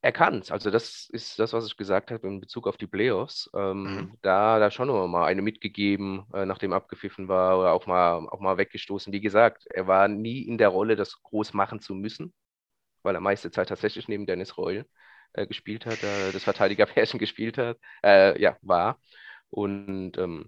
Er 0.01 0.11
kann 0.11 0.39
es. 0.39 0.51
Also 0.51 0.69
das 0.69 1.09
ist 1.09 1.39
das, 1.39 1.53
was 1.53 1.65
ich 1.67 1.75
gesagt 1.75 2.11
habe 2.11 2.27
in 2.27 2.39
Bezug 2.39 2.67
auf 2.67 2.77
die 2.77 2.87
Playoffs. 2.87 3.49
Ähm, 3.55 4.11
Mhm. 4.11 4.17
Da 4.21 4.59
da 4.59 4.69
schon 4.71 4.87
mal 5.11 5.25
eine 5.25 5.41
mitgegeben, 5.41 6.25
äh, 6.33 6.45
nachdem 6.45 6.71
abgepfiffen 6.73 7.27
war 7.27 7.59
oder 7.59 7.73
auch 7.73 7.87
mal, 7.87 8.27
auch 8.29 8.39
mal 8.39 8.57
weggestoßen. 8.57 9.11
Wie 9.11 9.21
gesagt, 9.21 9.65
er 9.67 9.87
war 9.87 10.07
nie 10.07 10.41
in 10.43 10.57
der 10.57 10.69
Rolle, 10.69 10.95
das 10.95 11.21
groß 11.23 11.53
machen 11.53 11.79
zu 11.81 11.95
müssen, 11.95 12.33
weil 13.03 13.15
er 13.15 13.21
meiste 13.21 13.51
Zeit 13.51 13.69
tatsächlich 13.69 14.07
neben 14.09 14.25
Dennis 14.27 14.57
Reul 14.57 14.85
äh, 15.33 15.47
gespielt 15.47 15.85
hat, 15.85 16.03
äh, 16.03 16.31
das 16.33 16.43
Verteidigerpärchen 16.45 17.19
gespielt 17.21 17.57
hat, 17.57 17.77
äh, 18.03 18.41
ja, 18.41 18.57
war. 18.61 18.99
Und 19.49 20.17
ähm, 20.19 20.47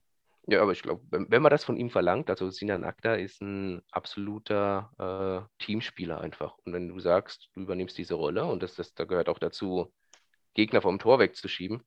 ja, 0.50 0.62
aber 0.62 0.72
ich 0.72 0.82
glaube, 0.82 1.04
wenn, 1.12 1.30
wenn 1.30 1.42
man 1.42 1.52
das 1.52 1.64
von 1.64 1.78
ihm 1.78 1.90
verlangt, 1.90 2.30
also 2.30 2.50
Sinan 2.50 2.84
Akta 2.84 3.16
ist 3.16 3.42
ein 3.42 3.82
absoluter 3.92 5.48
äh, 5.60 5.64
Teamspieler 5.64 6.22
einfach. 6.22 6.58
Und 6.66 6.74
wenn 6.74 6.88
du 6.88 7.00
sagst, 7.00 7.50
du 7.54 7.62
übernimmst 7.62 7.98
diese 7.98 8.16
Rolle 8.16 8.46
und 8.46 8.64
das, 8.64 8.76
das, 8.76 8.94
da 8.94 9.06
gehört 9.06 9.30
auch 9.30 9.40
dazu, 9.40 9.94
Gegner 10.54 10.82
vom 10.82 11.00
Tor 11.00 11.20
wegzuschieben, 11.20 11.84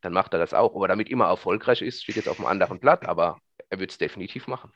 dann 0.00 0.12
macht 0.12 0.32
er 0.32 0.38
das 0.38 0.54
auch. 0.54 0.74
Ob 0.74 0.82
er 0.82 0.88
damit 0.88 1.08
immer 1.08 1.26
erfolgreich 1.26 1.82
ist, 1.82 2.02
steht 2.02 2.16
jetzt 2.16 2.28
auf 2.28 2.38
einem 2.38 2.48
anderen 2.48 2.80
Blatt, 2.80 3.06
aber 3.06 3.38
er 3.70 3.80
wird 3.80 3.90
es 3.90 3.98
definitiv 3.98 4.46
machen. 4.46 4.72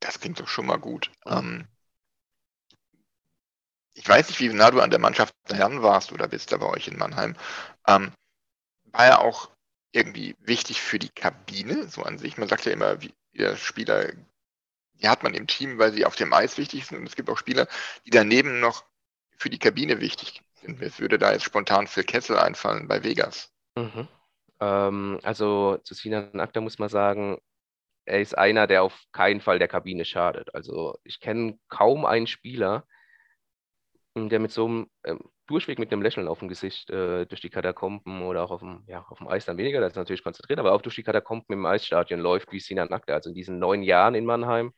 Das 0.00 0.20
klingt 0.20 0.40
doch 0.40 0.48
schon 0.48 0.66
mal 0.66 0.78
gut. 0.78 1.10
Ähm, 1.26 1.68
ich 3.94 4.08
weiß 4.08 4.28
nicht, 4.28 4.40
wie 4.40 4.48
nah 4.48 4.70
du 4.70 4.80
an 4.80 4.90
der 4.90 4.98
Mannschaft 4.98 5.34
dran 5.46 5.82
warst 5.82 6.12
oder 6.12 6.28
bist 6.28 6.52
da 6.52 6.56
bei 6.56 6.66
euch 6.66 6.88
in 6.88 6.98
Mannheim. 6.98 7.36
Ähm, 7.86 8.12
war 8.92 9.06
ja 9.06 9.18
auch 9.18 9.50
irgendwie 9.92 10.36
wichtig 10.40 10.80
für 10.80 10.98
die 10.98 11.10
Kabine, 11.10 11.88
so 11.88 12.02
an 12.02 12.18
sich. 12.18 12.38
Man 12.38 12.48
sagt 12.48 12.64
ja 12.64 12.72
immer, 12.72 13.00
wie 13.02 13.14
der 13.32 13.56
Spieler, 13.56 14.12
die 14.94 15.08
hat 15.08 15.22
man 15.22 15.34
im 15.34 15.46
Team, 15.46 15.78
weil 15.78 15.92
sie 15.92 16.04
auf 16.04 16.16
dem 16.16 16.32
Eis 16.32 16.58
wichtig 16.58 16.86
sind. 16.86 16.98
Und 16.98 17.06
es 17.06 17.16
gibt 17.16 17.30
auch 17.30 17.38
Spieler, 17.38 17.68
die 18.06 18.10
daneben 18.10 18.60
noch 18.60 18.84
für 19.36 19.50
die 19.50 19.58
Kabine 19.58 20.00
wichtig 20.00 20.42
sind. 20.54 20.80
Mir 20.80 20.98
würde 20.98 21.18
da 21.18 21.32
jetzt 21.32 21.44
spontan 21.44 21.86
Phil 21.86 22.04
Kessel 22.04 22.38
einfallen 22.38 22.88
bei 22.88 23.02
Vegas. 23.04 23.52
Mhm. 23.76 24.08
Ähm, 24.60 25.20
also 25.22 25.78
zu 25.78 25.94
Sinan 25.94 26.40
Akta 26.40 26.60
muss 26.60 26.78
man 26.78 26.88
sagen, 26.88 27.38
er 28.04 28.20
ist 28.20 28.36
einer, 28.36 28.66
der 28.66 28.82
auf 28.82 29.04
keinen 29.12 29.40
Fall 29.40 29.58
der 29.58 29.68
Kabine 29.68 30.04
schadet. 30.04 30.54
Also 30.54 30.98
ich 31.04 31.20
kenne 31.20 31.58
kaum 31.68 32.04
einen 32.04 32.26
Spieler, 32.26 32.86
der 34.14 34.40
mit 34.40 34.52
so 34.52 34.66
einem 34.66 34.90
ähm, 35.04 35.20
Durchweg 35.52 35.78
mit 35.78 35.92
einem 35.92 36.02
Lächeln 36.02 36.28
auf 36.28 36.38
dem 36.38 36.48
Gesicht 36.48 36.88
äh, 36.90 37.26
durch 37.26 37.42
die 37.42 37.50
Katakomben 37.50 38.22
oder 38.22 38.42
auch 38.42 38.50
auf 38.50 38.60
dem, 38.60 38.84
ja, 38.86 39.04
auf 39.08 39.18
dem 39.18 39.28
Eis 39.28 39.44
dann 39.44 39.58
weniger, 39.58 39.80
das 39.80 39.92
ist 39.92 39.96
natürlich 39.96 40.22
konzentriert, 40.24 40.58
aber 40.58 40.72
auch 40.72 40.80
durch 40.80 40.94
die 40.94 41.02
Katakomben 41.02 41.54
im 41.54 41.66
Eisstadion 41.66 42.20
läuft 42.20 42.52
wie 42.52 42.60
Sinan 42.60 42.90
Akta. 42.90 43.14
Also 43.14 43.28
in 43.30 43.34
diesen 43.34 43.58
neun 43.58 43.82
Jahren 43.82 44.14
in 44.14 44.24
Mannheim, 44.24 44.72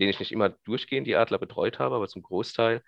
den 0.00 0.08
ich 0.08 0.18
nicht 0.18 0.32
immer 0.32 0.48
durchgehend 0.48 1.06
die 1.06 1.16
Adler 1.16 1.38
betreut 1.38 1.78
habe, 1.78 1.96
aber 1.96 2.08
zum 2.08 2.22
Großteil 2.22 2.82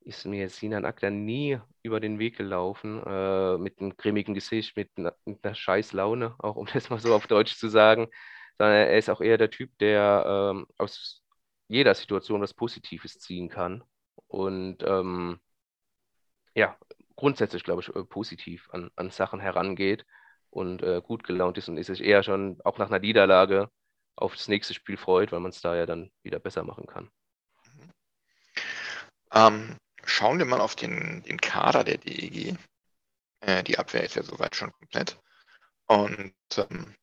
ist 0.00 0.24
mir 0.24 0.48
Sinan 0.48 0.86
Akta 0.86 1.10
nie 1.10 1.58
über 1.82 2.00
den 2.00 2.18
Weg 2.18 2.38
gelaufen, 2.38 3.02
äh, 3.06 3.58
mit 3.58 3.78
einem 3.78 3.96
grimmigen 3.96 4.34
Gesicht, 4.34 4.76
mit 4.76 4.90
einer, 4.96 5.14
mit 5.26 5.44
einer 5.44 5.54
scheiß 5.54 5.92
Laune, 5.92 6.34
auch 6.38 6.56
um 6.56 6.66
das 6.72 6.88
mal 6.90 6.98
so 6.98 7.14
auf 7.14 7.26
Deutsch 7.26 7.56
zu 7.56 7.68
sagen, 7.68 8.08
sondern 8.58 8.76
er 8.76 8.98
ist 8.98 9.10
auch 9.10 9.20
eher 9.20 9.38
der 9.38 9.50
Typ, 9.50 9.70
der 9.78 10.24
ähm, 10.54 10.66
aus 10.78 11.22
jeder 11.68 11.94
Situation 11.94 12.40
was 12.40 12.54
Positives 12.54 13.18
ziehen 13.18 13.48
kann 13.50 13.84
und 14.28 14.78
ähm, 14.82 15.40
ja, 16.60 16.76
grundsätzlich, 17.16 17.64
glaube 17.64 17.80
ich, 17.80 17.88
äh, 17.88 18.04
positiv 18.04 18.68
an, 18.70 18.90
an 18.94 19.10
Sachen 19.10 19.40
herangeht 19.40 20.04
und 20.50 20.82
äh, 20.82 21.00
gut 21.02 21.24
gelaunt 21.24 21.56
ist 21.56 21.68
und 21.68 21.78
ist 21.78 21.86
sich 21.86 22.04
eher 22.04 22.22
schon 22.22 22.60
auch 22.64 22.76
nach 22.76 22.88
einer 22.88 22.98
Niederlage 22.98 23.70
auf 24.14 24.34
das 24.36 24.48
nächste 24.48 24.74
Spiel 24.74 24.98
freut, 24.98 25.32
weil 25.32 25.40
man 25.40 25.50
es 25.50 25.62
da 25.62 25.74
ja 25.74 25.86
dann 25.86 26.10
wieder 26.22 26.38
besser 26.38 26.62
machen 26.62 26.86
kann. 26.86 27.10
Ähm, 29.32 29.78
schauen 30.04 30.38
wir 30.38 30.44
mal 30.44 30.60
auf 30.60 30.76
den, 30.76 31.22
den 31.22 31.40
Kader 31.40 31.82
der 31.82 31.96
DEG. 31.96 32.58
Äh, 33.40 33.62
die 33.62 33.78
Abwehr 33.78 34.04
ist 34.04 34.16
ja 34.16 34.22
soweit 34.22 34.54
schon 34.54 34.72
komplett. 34.72 35.18
Und 35.86 36.34
ähm, 36.58 36.94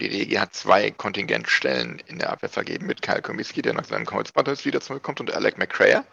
die 0.00 0.08
DEG 0.08 0.38
hat 0.38 0.54
zwei 0.54 0.90
Kontingentstellen 0.90 2.00
in 2.06 2.18
der 2.18 2.30
Abwehr 2.30 2.48
vergeben 2.48 2.86
mit 2.86 3.02
Kyle 3.02 3.22
Komiski, 3.22 3.62
der 3.62 3.74
nach 3.74 3.84
seinem 3.84 4.06
Kreuzbandriss 4.06 4.64
wieder 4.64 4.80
zurückkommt, 4.80 5.20
und 5.20 5.34
Alec 5.34 5.58
McCrayer. 5.58 6.04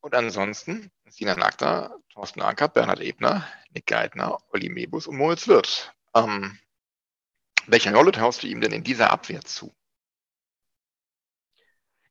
Und 0.00 0.14
ansonsten 0.14 0.90
Sinan 1.08 1.42
Akta, 1.42 1.94
Thorsten 2.12 2.40
Ankert, 2.40 2.74
Bernhard 2.74 3.00
Ebner, 3.00 3.46
Nick 3.74 3.86
Geithner, 3.86 4.38
Olli 4.52 4.68
Mebus 4.68 5.06
und 5.06 5.16
Moritz 5.16 5.48
Wirth. 5.48 5.92
Ähm, 6.14 6.58
welche 7.66 7.94
Rolle 7.94 8.12
taust 8.12 8.42
du 8.42 8.46
ihm 8.46 8.60
denn 8.60 8.72
in 8.72 8.84
dieser 8.84 9.10
Abwehr 9.10 9.42
zu? 9.42 9.74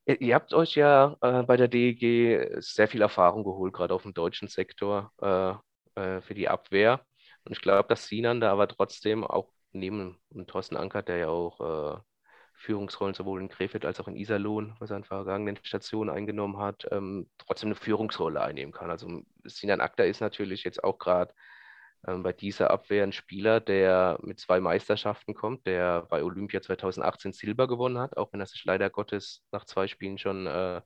Ihr 0.05 0.35
habt 0.35 0.53
euch 0.53 0.75
ja 0.75 1.17
äh, 1.21 1.43
bei 1.43 1.55
der 1.55 1.67
DEG 1.67 2.61
sehr 2.61 2.87
viel 2.87 3.01
Erfahrung 3.01 3.43
geholt, 3.43 3.73
gerade 3.73 3.93
auf 3.93 4.03
dem 4.03 4.13
deutschen 4.13 4.47
Sektor 4.47 5.11
äh, 5.21 5.53
äh, 5.99 6.21
für 6.21 6.33
die 6.33 6.49
Abwehr. 6.49 7.05
Und 7.43 7.51
ich 7.51 7.61
glaube, 7.61 7.87
dass 7.89 8.07
Sinan 8.07 8.41
da 8.41 8.51
aber 8.51 8.67
trotzdem 8.67 9.23
auch 9.23 9.51
neben 9.71 10.17
Thorsten 10.47 10.77
Ankert, 10.77 11.07
der 11.07 11.17
ja 11.17 11.27
auch 11.29 11.97
äh, 11.97 11.99
Führungsrollen 12.55 13.13
sowohl 13.15 13.41
in 13.41 13.49
Krefeld 13.49 13.85
als 13.85 13.99
auch 13.99 14.07
in 14.07 14.15
Iserlohn, 14.15 14.75
was 14.79 14.91
er 14.91 14.97
in 14.97 15.03
vergangenen 15.05 15.57
Stationen 15.63 16.09
eingenommen 16.09 16.57
hat, 16.57 16.87
ähm, 16.91 17.29
trotzdem 17.37 17.67
eine 17.69 17.75
Führungsrolle 17.75 18.41
einnehmen 18.41 18.73
kann. 18.73 18.89
Also 18.91 19.21
Sinan 19.45 19.81
Akta 19.81 20.03
ist 20.03 20.19
natürlich 20.19 20.63
jetzt 20.65 20.83
auch 20.83 20.99
gerade 20.99 21.33
ähm, 22.07 22.23
bei 22.23 22.33
dieser 22.33 22.71
Abwehr 22.71 23.03
ein 23.03 23.13
Spieler, 23.13 23.59
der 23.59 24.19
mit 24.21 24.39
zwei 24.39 24.59
Meisterschaften 24.59 25.33
kommt, 25.33 25.65
der 25.67 26.03
bei 26.03 26.23
Olympia 26.23 26.61
2018 26.61 27.33
Silber 27.33 27.67
gewonnen 27.67 27.97
hat, 27.97 28.17
auch 28.17 28.31
wenn 28.33 28.39
er 28.41 28.45
sich 28.45 28.63
leider 28.65 28.89
Gottes 28.89 29.43
nach 29.51 29.65
zwei 29.65 29.87
Spielen 29.87 30.17
schon 30.17 30.47
äh, 30.47 30.81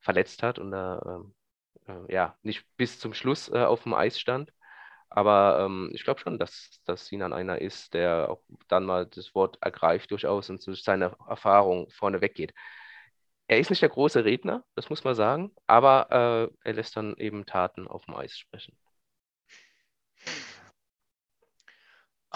verletzt 0.00 0.42
hat 0.42 0.58
und 0.58 0.70
da 0.70 1.22
äh, 1.86 1.92
äh, 1.92 2.12
ja 2.14 2.36
nicht 2.42 2.64
bis 2.76 2.98
zum 2.98 3.14
Schluss 3.14 3.48
äh, 3.48 3.58
auf 3.58 3.82
dem 3.84 3.94
Eis 3.94 4.18
stand. 4.18 4.52
Aber 5.10 5.60
ähm, 5.60 5.90
ich 5.92 6.04
glaube 6.04 6.20
schon, 6.20 6.38
dass, 6.38 6.80
dass 6.84 7.06
Sinan 7.06 7.32
einer 7.32 7.60
ist, 7.60 7.94
der 7.94 8.30
auch 8.30 8.42
dann 8.68 8.86
mal 8.86 9.06
das 9.06 9.34
Wort 9.34 9.58
ergreift 9.60 10.10
durchaus 10.12 10.50
und 10.50 10.64
durch 10.66 10.84
seine 10.84 11.16
Erfahrung 11.28 11.90
vorne 11.90 12.20
weggeht. 12.20 12.54
Er 13.48 13.58
ist 13.58 13.70
nicht 13.70 13.82
der 13.82 13.88
große 13.88 14.24
Redner, 14.24 14.64
das 14.76 14.90
muss 14.90 15.02
man 15.02 15.16
sagen, 15.16 15.50
aber 15.66 16.50
äh, 16.62 16.68
er 16.68 16.72
lässt 16.72 16.96
dann 16.96 17.16
eben 17.16 17.46
Taten 17.46 17.88
auf 17.88 18.04
dem 18.06 18.14
Eis 18.14 18.38
sprechen. 18.38 18.78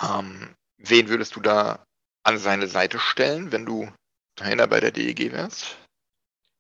Ähm, 0.02 0.56
wen 0.78 1.08
würdest 1.08 1.36
du 1.36 1.40
da 1.40 1.86
an 2.24 2.38
seine 2.38 2.66
Seite 2.66 2.98
stellen, 2.98 3.52
wenn 3.52 3.64
du 3.64 3.92
Trainer 4.34 4.66
bei 4.66 4.80
der 4.80 4.90
DEG 4.90 5.30
wärst? 5.30 5.76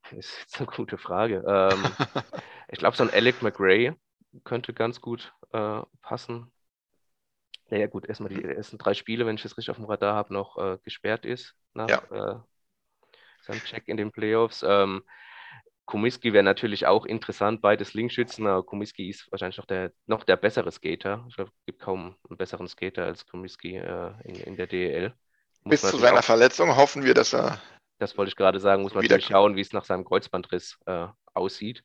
Das 0.04 0.12
ist 0.12 0.38
jetzt 0.38 0.58
eine 0.58 0.66
gute 0.66 0.98
Frage. 0.98 1.42
Ähm, 1.46 1.84
ich 2.68 2.78
glaube, 2.78 2.96
so 2.96 3.02
ein 3.02 3.10
Alec 3.10 3.42
McRae 3.42 3.96
könnte 4.42 4.74
ganz 4.74 5.00
gut 5.00 5.32
äh, 5.52 5.80
passen. 6.02 6.50
Naja, 7.70 7.86
gut, 7.86 8.06
erstmal 8.06 8.28
die 8.28 8.44
ersten 8.44 8.78
drei 8.78 8.94
Spiele, 8.94 9.26
wenn 9.26 9.36
ich 9.36 9.44
es 9.44 9.56
richtig 9.56 9.70
auf 9.70 9.76
dem 9.76 9.86
Radar 9.86 10.14
habe, 10.14 10.32
noch 10.32 10.58
äh, 10.58 10.78
gesperrt 10.82 11.24
ist 11.24 11.54
nach 11.72 11.88
ja. 11.88 12.34
äh, 12.34 12.40
seinem 13.42 13.62
Check 13.64 13.88
in 13.88 13.96
den 13.96 14.12
Playoffs. 14.12 14.64
Ähm, 14.66 15.02
Komiski 15.86 16.32
wäre 16.32 16.44
natürlich 16.44 16.86
auch 16.86 17.04
interessant, 17.04 17.60
beides 17.60 17.92
Linkschützen, 17.92 18.46
aber 18.46 18.64
Komiski 18.64 19.08
ist 19.10 19.30
wahrscheinlich 19.30 19.58
noch 19.58 19.66
der, 19.66 19.92
noch 20.06 20.24
der 20.24 20.36
bessere 20.36 20.70
Skater. 20.72 21.24
Ich 21.28 21.36
glaube, 21.36 21.50
es 21.50 21.66
gibt 21.66 21.80
kaum 21.80 22.16
einen 22.28 22.38
besseren 22.38 22.68
Skater 22.68 23.04
als 23.04 23.26
Komiski 23.26 23.76
äh, 23.76 24.12
in, 24.24 24.36
in 24.36 24.56
der 24.56 24.66
DEL. 24.66 25.14
Muss 25.62 25.82
Bis 25.82 25.90
zu 25.90 25.98
seiner 25.98 26.20
auch, 26.20 26.24
Verletzung 26.24 26.76
hoffen 26.76 27.04
wir, 27.04 27.14
dass 27.14 27.34
er. 27.34 27.60
Das 27.98 28.16
wollte 28.16 28.30
ich 28.30 28.36
gerade 28.36 28.60
sagen, 28.60 28.82
muss 28.82 28.94
man 28.94 29.02
natürlich 29.02 29.26
schauen, 29.26 29.56
wie 29.56 29.60
es 29.60 29.72
nach 29.72 29.84
seinem 29.84 30.04
Kreuzbandriss 30.04 30.78
äh, 30.86 31.06
aussieht. 31.32 31.84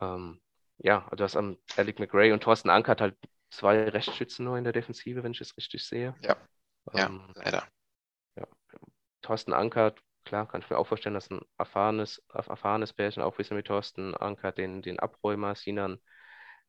Ähm, 0.00 0.40
ja, 0.78 1.04
also 1.04 1.16
du 1.16 1.24
hast 1.24 1.36
am 1.36 1.58
Alec 1.76 1.98
McRae 1.98 2.32
und 2.32 2.42
Thorsten 2.42 2.70
Ankert 2.70 3.00
halt 3.00 3.16
zwei 3.50 3.88
Rechtsschützen 3.88 4.44
nur 4.44 4.58
in 4.58 4.64
der 4.64 4.72
Defensive, 4.72 5.22
wenn 5.22 5.32
ich 5.32 5.40
es 5.40 5.56
richtig 5.56 5.84
sehe. 5.84 6.14
Ja, 6.22 6.36
ähm, 6.92 7.20
ja 7.34 7.42
leider. 7.42 7.68
Ja. 8.36 8.46
Thorsten 9.22 9.52
Ankert 9.52 10.02
klar, 10.28 10.46
kann 10.46 10.60
ich 10.60 10.68
mir 10.68 10.76
auch 10.76 10.86
vorstellen, 10.86 11.14
dass 11.14 11.30
ein 11.30 11.40
erfahrenes, 11.56 12.22
erfahrenes 12.32 12.92
Pärchen, 12.92 13.22
auch 13.22 13.38
wie 13.38 13.42
es 13.42 13.50
mit 13.50 13.66
Thorsten 13.66 14.14
Anker, 14.14 14.52
den, 14.52 14.82
den 14.82 14.98
Abräumer, 14.98 15.54
Sinan, 15.54 15.98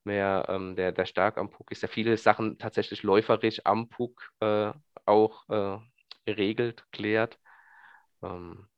mehr, 0.06 0.46
ähm, 0.48 0.76
der, 0.78 0.94
der 0.94 1.06
stark 1.06 1.38
am 1.38 1.50
Puck 1.52 1.72
ist, 1.72 1.82
der 1.82 1.90
viele 1.90 2.16
Sachen 2.18 2.58
tatsächlich 2.58 3.04
läuferisch 3.04 3.62
am 3.66 3.90
Puck 3.90 4.32
äh, 4.40 4.72
auch 5.06 5.48
äh, 5.50 5.78
regelt, 6.32 6.86
klärt. 6.92 7.38
Ähm, 8.24 8.70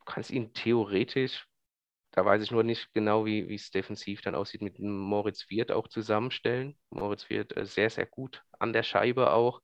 du 0.00 0.04
kannst 0.04 0.30
ihn 0.30 0.52
theoretisch, 0.52 1.48
da 2.12 2.24
weiß 2.24 2.42
ich 2.42 2.50
nur 2.50 2.62
nicht 2.62 2.92
genau, 2.92 3.24
wie 3.24 3.54
es 3.54 3.70
defensiv 3.70 4.20
dann 4.20 4.34
aussieht, 4.34 4.62
mit 4.62 4.78
Moritz 4.78 5.48
Wirth 5.48 5.72
auch 5.72 5.88
zusammenstellen. 5.88 6.76
Moritz 6.90 7.28
Wirth 7.30 7.56
äh, 7.56 7.64
sehr, 7.64 7.90
sehr 7.90 8.06
gut 8.06 8.44
an 8.58 8.72
der 8.72 8.82
Scheibe 8.82 9.32
auch. 9.32 9.62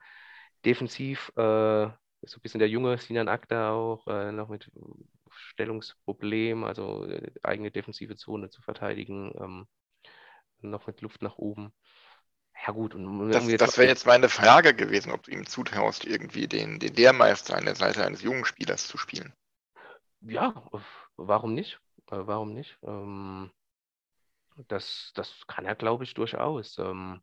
Defensiv 0.64 1.30
äh, 1.36 1.88
so 2.22 2.38
ein 2.38 2.42
bisschen 2.42 2.58
der 2.58 2.68
junge 2.68 2.96
Sinan 2.98 3.28
Akta 3.28 3.70
auch, 3.72 4.06
äh, 4.08 4.32
noch 4.32 4.48
mit 4.48 4.70
Stellungsproblem, 5.30 6.64
also 6.64 7.04
äh, 7.04 7.30
eigene 7.42 7.70
defensive 7.70 8.16
Zone 8.16 8.50
zu 8.50 8.62
verteidigen, 8.62 9.32
ähm, 9.38 9.66
noch 10.60 10.86
mit 10.86 11.00
Luft 11.02 11.22
nach 11.22 11.36
oben. 11.36 11.72
Ja 12.66 12.72
gut. 12.72 12.94
Und 12.94 13.30
das, 13.30 13.46
das 13.56 13.78
wäre 13.78 13.88
jetzt 13.88 14.06
meine 14.06 14.28
Frage 14.28 14.74
gewesen, 14.74 15.12
ob 15.12 15.22
du 15.22 15.30
ihm 15.30 15.46
zutraust, 15.46 16.04
irgendwie 16.04 16.48
den, 16.48 16.80
den 16.80 16.94
Lehrmeister 16.94 17.56
an 17.56 17.66
der 17.66 17.76
Seite 17.76 18.04
eines 18.04 18.22
jungen 18.22 18.44
Spielers 18.44 18.88
zu 18.88 18.98
spielen. 18.98 19.32
Ja, 20.22 20.68
warum 21.16 21.54
nicht? 21.54 21.78
Äh, 22.10 22.26
warum 22.26 22.54
nicht? 22.54 22.78
Ähm, 22.82 23.50
das, 24.68 25.12
das 25.14 25.46
kann 25.46 25.66
er, 25.66 25.74
glaube 25.74 26.04
ich, 26.04 26.14
durchaus. 26.14 26.78
Ähm, 26.78 27.22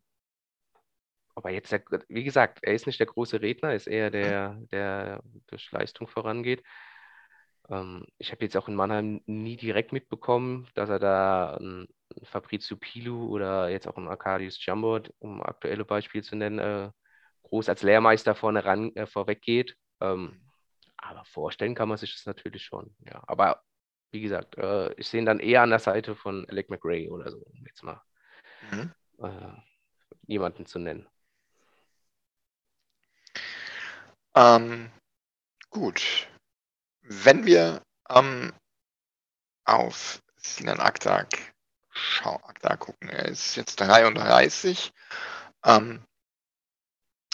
aber 1.34 1.50
jetzt, 1.50 1.72
wie 2.08 2.24
gesagt, 2.24 2.60
er 2.62 2.74
ist 2.74 2.86
nicht 2.86 2.98
der 2.98 3.06
große 3.06 3.42
Redner, 3.42 3.74
ist 3.74 3.86
eher 3.86 4.10
der, 4.10 4.58
der 4.72 5.22
durch 5.48 5.70
Leistung 5.70 6.08
vorangeht. 6.08 6.62
Ähm, 7.68 8.06
ich 8.16 8.32
habe 8.32 8.44
jetzt 8.44 8.56
auch 8.56 8.68
in 8.68 8.74
Mannheim 8.74 9.20
nie 9.26 9.56
direkt 9.56 9.92
mitbekommen, 9.92 10.68
dass 10.74 10.88
er 10.88 10.98
da 10.98 11.54
einen 11.56 11.88
Fabrizio 12.22 12.76
Pilu 12.78 13.28
oder 13.28 13.68
jetzt 13.68 13.86
auch 13.86 13.96
einen 13.96 14.08
Arcadius 14.08 14.64
Jumbo, 14.64 15.00
um 15.18 15.42
aktuelle 15.42 15.84
Beispiele 15.84 16.24
zu 16.24 16.36
nennen, 16.36 16.58
äh, 16.58 16.90
groß 17.42 17.68
als 17.68 17.82
Lehrmeister 17.82 18.34
vorne 18.34 18.64
ran, 18.64 18.94
äh, 18.96 19.06
vorweg 19.06 19.42
geht. 19.42 19.76
Ähm, 20.00 20.40
aber 20.96 21.24
vorstellen 21.24 21.74
kann 21.74 21.88
man 21.88 21.98
sich 21.98 22.14
das 22.14 22.24
natürlich 22.24 22.62
schon. 22.62 22.96
Ja. 23.00 23.22
Aber 23.26 23.62
wie 24.10 24.20
gesagt, 24.20 24.56
äh, 24.58 24.92
ich 24.94 25.08
sehe 25.08 25.20
ihn 25.20 25.26
dann 25.26 25.40
eher 25.40 25.62
an 25.62 25.70
der 25.70 25.78
Seite 25.78 26.14
von 26.16 26.48
Alec 26.48 26.70
McRae 26.70 27.08
oder 27.10 27.30
so, 27.30 27.38
um 27.38 27.66
jetzt 27.66 27.82
mal 27.82 28.02
mhm. 28.70 28.92
äh, 29.18 29.52
jemanden 30.26 30.66
zu 30.66 30.78
nennen. 30.78 31.08
Ähm, 34.34 34.90
gut. 35.70 36.28
Wenn 37.02 37.46
wir 37.46 37.82
ähm, 38.10 38.52
auf 39.64 40.20
Sinan 40.36 40.80
Aktak 40.80 41.54
schau, 41.96 42.36
Aktak 42.44 42.80
gucken, 42.80 43.08
er 43.08 43.26
ist 43.26 43.56
jetzt 43.56 43.76
33, 43.80 44.92
ähm, 45.64 46.04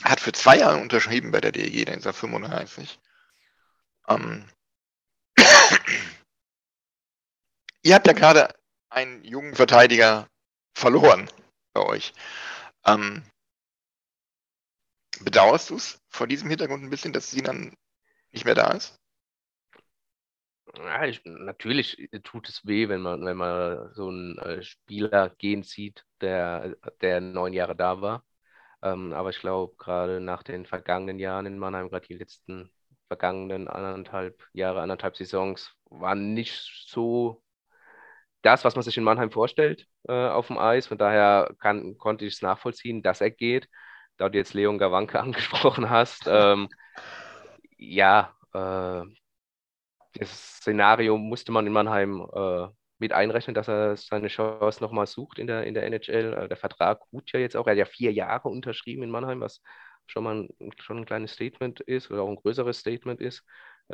hat 0.02 0.20
für 0.20 0.32
zwei 0.32 0.58
Jahre 0.58 0.80
unterschrieben 0.80 1.30
bei 1.30 1.40
der 1.40 1.52
DEG, 1.52 1.86
dann 1.86 1.98
ist 1.98 2.06
er 2.06 2.12
35. 2.12 2.98
Ähm, 4.08 4.48
ihr 7.82 7.94
habt 7.94 8.06
ja 8.06 8.12
gerade 8.12 8.54
einen 8.90 9.24
jungen 9.24 9.54
Verteidiger 9.54 10.28
verloren 10.74 11.28
bei 11.74 11.82
euch. 11.82 12.12
Ähm, 12.86 13.22
Bedauerst 15.24 15.70
du 15.70 15.76
es 15.76 16.00
vor 16.08 16.26
diesem 16.26 16.48
Hintergrund 16.48 16.82
ein 16.82 16.90
bisschen, 16.90 17.12
dass 17.12 17.30
Sinan 17.30 17.76
nicht 18.32 18.44
mehr 18.44 18.54
da 18.54 18.72
ist? 18.72 18.98
Ja, 20.74 21.04
ich, 21.04 21.20
natürlich 21.24 22.08
tut 22.24 22.48
es 22.48 22.66
weh, 22.66 22.88
wenn 22.88 23.02
man, 23.02 23.24
wenn 23.24 23.36
man 23.36 23.92
so 23.94 24.08
einen 24.08 24.38
äh, 24.38 24.62
Spieler 24.62 25.30
gehen 25.30 25.62
sieht, 25.62 26.04
der, 26.20 26.76
der 27.02 27.20
neun 27.20 27.52
Jahre 27.52 27.76
da 27.76 28.00
war. 28.00 28.24
Ähm, 28.82 29.12
aber 29.12 29.30
ich 29.30 29.38
glaube, 29.38 29.76
gerade 29.76 30.20
nach 30.20 30.42
den 30.42 30.64
vergangenen 30.66 31.18
Jahren 31.18 31.46
in 31.46 31.58
Mannheim, 31.58 31.90
gerade 31.90 32.06
die 32.06 32.14
letzten 32.14 32.72
vergangenen 33.08 33.68
anderthalb 33.68 34.42
Jahre, 34.54 34.80
anderthalb 34.80 35.16
Saisons, 35.16 35.74
waren 35.90 36.32
nicht 36.32 36.86
so 36.88 37.41
das, 38.42 38.64
was 38.64 38.74
man 38.74 38.82
sich 38.82 38.96
in 38.96 39.04
Mannheim 39.04 39.30
vorstellt 39.30 39.86
äh, 40.08 40.12
auf 40.12 40.48
dem 40.48 40.58
Eis. 40.58 40.86
Von 40.88 40.98
daher 40.98 41.54
kann, 41.60 41.96
konnte 41.98 42.24
ich 42.24 42.34
es 42.34 42.42
nachvollziehen, 42.42 43.02
dass 43.02 43.20
er 43.20 43.30
geht 43.30 43.68
da 44.16 44.28
du 44.28 44.38
jetzt 44.38 44.54
Leon 44.54 44.78
Gawanke 44.78 45.20
angesprochen 45.20 45.90
hast, 45.90 46.24
ähm, 46.26 46.68
ja, 47.76 48.34
äh, 48.54 49.02
das 50.14 50.58
Szenario 50.58 51.16
musste 51.18 51.52
man 51.52 51.66
in 51.66 51.72
Mannheim 51.72 52.26
äh, 52.34 52.68
mit 52.98 53.12
einrechnen, 53.12 53.54
dass 53.54 53.68
er 53.68 53.96
seine 53.96 54.28
Chance 54.28 54.82
nochmal 54.82 55.06
sucht 55.06 55.38
in 55.38 55.46
der, 55.46 55.64
in 55.64 55.74
der 55.74 55.84
NHL. 55.84 56.34
Äh, 56.34 56.48
der 56.48 56.56
Vertrag 56.56 57.00
ruht 57.12 57.32
ja 57.32 57.40
jetzt 57.40 57.56
auch. 57.56 57.66
Er 57.66 57.72
hat 57.72 57.78
ja 57.78 57.86
vier 57.86 58.12
Jahre 58.12 58.48
unterschrieben 58.48 59.02
in 59.02 59.10
Mannheim, 59.10 59.40
was 59.40 59.62
schon 60.06 60.24
mal 60.24 60.48
ein, 60.60 60.72
schon 60.78 60.98
ein 60.98 61.06
kleines 61.06 61.32
Statement 61.32 61.80
ist 61.80 62.10
oder 62.10 62.22
auch 62.22 62.28
ein 62.28 62.36
größeres 62.36 62.78
Statement 62.78 63.20
ist 63.20 63.42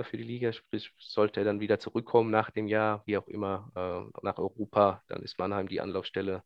für 0.02 0.16
die 0.16 0.25
Liga. 0.25 0.52
Sprich, 0.52 0.92
sollte 0.99 1.40
er 1.40 1.45
dann 1.45 1.61
wieder 1.61 1.78
zurückkommen 1.78 2.30
nach 2.30 2.50
dem 2.50 2.68
Jahr, 2.68 3.02
wie 3.07 3.16
auch 3.16 3.28
immer, 3.28 3.71
äh, 3.75 4.21
nach 4.23 4.38
Europa, 4.38 5.02
dann 5.09 5.23
ist 5.23 5.38
Mannheim 5.38 5.68
die 5.68 5.80
Anlaufstelle, 5.80 6.42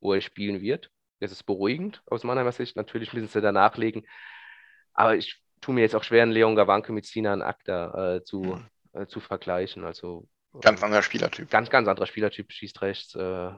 wo 0.00 0.14
er 0.14 0.20
spielen 0.20 0.60
wird. 0.60 0.90
Das 1.20 1.32
ist 1.32 1.42
beruhigend 1.42 2.02
aus 2.06 2.24
Mannheimer 2.24 2.52
Sicht. 2.52 2.76
Natürlich 2.76 3.12
müssen 3.12 3.28
sie 3.28 3.40
da 3.40 3.52
nachlegen. 3.52 4.06
Aber 4.94 5.16
ich 5.16 5.42
tue 5.60 5.74
mir 5.74 5.82
jetzt 5.82 5.94
auch 5.94 6.04
schwer, 6.04 6.22
einen 6.22 6.32
Leon 6.32 6.56
Gawanke 6.56 6.92
mit 6.92 7.06
Sinan 7.06 7.42
Akta 7.42 8.16
äh, 8.16 8.24
zu, 8.24 8.42
mhm. 8.42 8.68
äh, 8.92 9.06
zu 9.06 9.20
vergleichen. 9.20 9.84
Also 9.84 10.26
ganz 10.60 10.82
anderer 10.82 11.02
Spielertyp. 11.02 11.50
Ganz, 11.50 11.70
ganz 11.70 11.86
anderer 11.88 12.06
Spielertyp, 12.06 12.50
schießt 12.50 12.80
rechts. 12.82 13.14
Äh, 13.14 13.52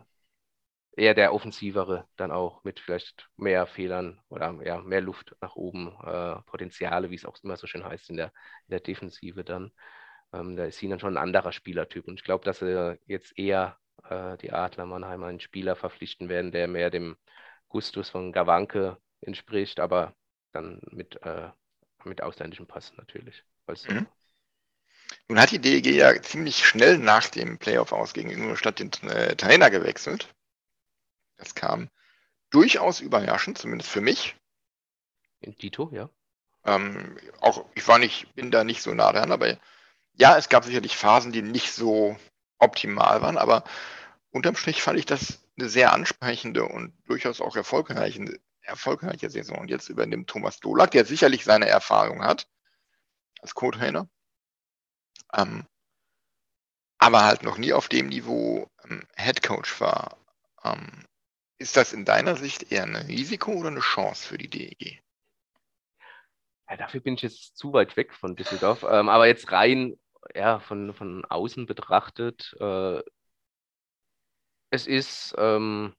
eher 0.96 1.14
der 1.14 1.32
offensivere, 1.32 2.06
dann 2.16 2.30
auch 2.30 2.62
mit 2.64 2.80
vielleicht 2.80 3.28
mehr 3.36 3.66
Fehlern 3.66 4.20
oder 4.28 4.58
ja, 4.64 4.80
mehr 4.80 5.00
Luft 5.00 5.34
nach 5.40 5.56
oben, 5.56 5.88
äh, 6.04 6.40
Potenziale, 6.42 7.10
wie 7.10 7.14
es 7.14 7.24
auch 7.24 7.36
immer 7.42 7.56
so 7.56 7.66
schön 7.66 7.84
heißt 7.84 8.10
in 8.10 8.16
der, 8.16 8.26
in 8.66 8.72
der 8.72 8.80
Defensive 8.80 9.44
dann. 9.44 9.72
Ähm, 10.32 10.56
da 10.56 10.64
ist 10.64 10.78
Sinan 10.78 11.00
schon 11.00 11.16
ein 11.16 11.22
anderer 11.22 11.52
Spielertyp. 11.52 12.08
Und 12.08 12.20
ich 12.20 12.24
glaube, 12.24 12.44
dass 12.44 12.58
sie 12.58 12.98
jetzt 13.06 13.38
eher 13.38 13.78
äh, 14.08 14.36
die 14.38 14.52
Adler 14.52 14.86
Mannheim 14.86 15.22
einen 15.24 15.40
Spieler 15.40 15.76
verpflichten 15.76 16.28
werden, 16.28 16.52
der 16.52 16.68
mehr 16.68 16.90
dem 16.90 17.16
Gustus 17.68 18.10
von 18.10 18.32
Gawanke 18.32 18.98
entspricht, 19.22 19.80
aber 19.80 20.14
dann 20.52 20.80
mit, 20.90 21.20
äh, 21.22 21.48
mit 22.04 22.22
ausländischem 22.22 22.66
Pass 22.66 22.92
natürlich. 22.96 23.44
Mhm. 23.88 24.06
Nun 25.28 25.40
hat 25.40 25.50
die 25.50 25.60
DEG 25.60 25.86
ja 25.86 26.20
ziemlich 26.20 26.66
schnell 26.66 26.98
nach 26.98 27.28
dem 27.28 27.58
Playoff 27.58 27.92
aus 27.92 28.12
gegen 28.12 28.30
Ingolstadt 28.30 28.80
den 28.80 28.90
äh, 29.08 29.36
Trainer 29.36 29.70
gewechselt. 29.70 30.28
Das 31.42 31.56
kam 31.56 31.90
durchaus 32.50 33.00
überraschend, 33.00 33.58
zumindest 33.58 33.90
für 33.90 34.00
mich. 34.00 34.36
In 35.40 35.56
Dito, 35.56 35.90
ja. 35.92 36.08
Ähm, 36.64 37.18
auch 37.40 37.64
ich 37.74 37.86
war 37.88 37.98
nicht, 37.98 38.32
bin 38.36 38.52
da 38.52 38.62
nicht 38.62 38.80
so 38.80 38.94
nah 38.94 39.10
dran, 39.10 39.32
aber 39.32 39.58
ja, 40.12 40.38
es 40.38 40.48
gab 40.48 40.64
sicherlich 40.64 40.96
Phasen, 40.96 41.32
die 41.32 41.42
nicht 41.42 41.72
so 41.72 42.16
optimal 42.58 43.22
waren, 43.22 43.38
aber 43.38 43.64
unterm 44.30 44.54
Strich 44.54 44.82
fand 44.82 45.00
ich 45.00 45.06
das 45.06 45.40
eine 45.58 45.68
sehr 45.68 45.92
ansprechende 45.92 46.64
und 46.64 46.94
durchaus 47.08 47.40
auch 47.40 47.56
erfolgreiche, 47.56 48.38
erfolgreiche 48.60 49.28
Saison. 49.28 49.58
Und 49.58 49.68
jetzt 49.68 49.88
übernimmt 49.88 50.30
Thomas 50.30 50.60
Dolak, 50.60 50.92
der 50.92 51.04
sicherlich 51.04 51.42
seine 51.42 51.66
Erfahrung 51.66 52.22
hat 52.22 52.46
als 53.40 53.56
Co-Trainer, 53.56 54.08
ähm, 55.34 55.66
aber 56.98 57.24
halt 57.24 57.42
noch 57.42 57.58
nie 57.58 57.72
auf 57.72 57.88
dem 57.88 58.06
Niveau 58.10 58.70
ähm, 58.84 59.02
Head 59.16 59.42
Coach 59.42 59.80
war. 59.80 60.16
Ähm, 60.62 61.04
ist 61.62 61.76
das 61.76 61.92
in 61.92 62.04
deiner 62.04 62.36
Sicht 62.36 62.70
eher 62.72 62.82
ein 62.82 62.96
Risiko 62.96 63.52
oder 63.52 63.68
eine 63.68 63.80
Chance 63.80 64.26
für 64.26 64.36
die 64.36 64.48
DEG? 64.50 65.00
Ja, 66.68 66.76
dafür 66.76 67.00
bin 67.00 67.14
ich 67.14 67.22
jetzt 67.22 67.56
zu 67.56 67.72
weit 67.72 67.96
weg 67.96 68.12
von 68.14 68.36
Düsseldorf. 68.36 68.82
Ähm, 68.82 69.08
aber 69.08 69.26
jetzt 69.26 69.50
rein 69.52 69.96
ja, 70.34 70.60
von, 70.60 70.92
von 70.94 71.24
außen 71.24 71.66
betrachtet, 71.66 72.54
äh, 72.60 73.00
es 74.70 74.86
ist, 74.86 75.34
ähm, 75.38 75.94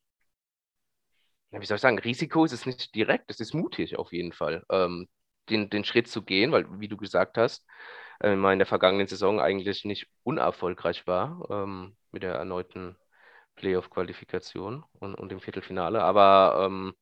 wie 1.51 1.65
soll 1.65 1.75
ich 1.75 1.81
sagen, 1.81 1.99
Risiko 1.99 2.43
ist 2.45 2.51
es 2.51 2.65
nicht 2.65 2.95
direkt, 2.95 3.29
es 3.29 3.39
ist 3.39 3.53
mutig 3.53 3.97
auf 3.97 4.11
jeden 4.11 4.33
Fall, 4.33 4.63
ähm, 4.69 5.07
den, 5.49 5.69
den 5.69 5.83
Schritt 5.83 6.07
zu 6.07 6.23
gehen, 6.23 6.51
weil, 6.51 6.65
wie 6.79 6.87
du 6.87 6.97
gesagt 6.97 7.37
hast, 7.37 7.65
äh, 8.21 8.33
in 8.33 8.59
der 8.59 8.65
vergangenen 8.65 9.07
Saison 9.07 9.39
eigentlich 9.39 9.85
nicht 9.85 10.07
unerfolgreich 10.23 11.05
war 11.05 11.47
ähm, 11.51 11.95
mit 12.11 12.23
der 12.23 12.33
erneuten 12.33 12.97
Playoff-Qualifikation 13.55 14.83
und, 14.99 15.15
und 15.15 15.29
dem 15.29 15.39
Viertelfinale. 15.39 16.03
Aber 16.03 16.65
ähm, 16.65 16.93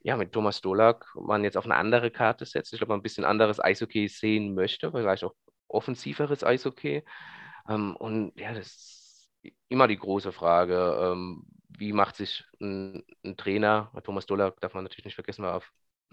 ja, 0.00 0.16
mit 0.16 0.32
Thomas 0.32 0.60
Dolak 0.60 1.06
man 1.14 1.44
jetzt 1.44 1.56
auf 1.56 1.64
eine 1.64 1.74
andere 1.74 2.10
Karte 2.10 2.46
setzt. 2.46 2.72
Ich 2.72 2.78
glaube, 2.78 2.92
man 2.92 3.00
ein 3.00 3.02
bisschen 3.02 3.24
anderes 3.24 3.62
Eishockey 3.62 4.08
sehen 4.08 4.54
möchte, 4.54 4.92
vielleicht 4.92 5.24
auch 5.24 5.34
offensiveres 5.68 6.44
Eishockey. 6.44 7.04
Ähm, 7.68 7.96
und 7.96 8.38
ja, 8.38 8.54
das 8.54 8.66
ist 8.66 9.30
immer 9.68 9.88
die 9.88 9.98
große 9.98 10.32
Frage, 10.32 10.96
ähm, 11.00 11.44
wie 11.68 11.92
macht 11.92 12.16
sich 12.16 12.44
ein, 12.60 13.04
ein, 13.24 13.36
Trainer, 13.36 13.92
Thomas 14.04 14.26
Dolak 14.26 14.60
darf 14.60 14.74
man 14.74 14.84
natürlich 14.84 15.04
nicht 15.04 15.14
vergessen, 15.14 15.42
war 15.44 15.62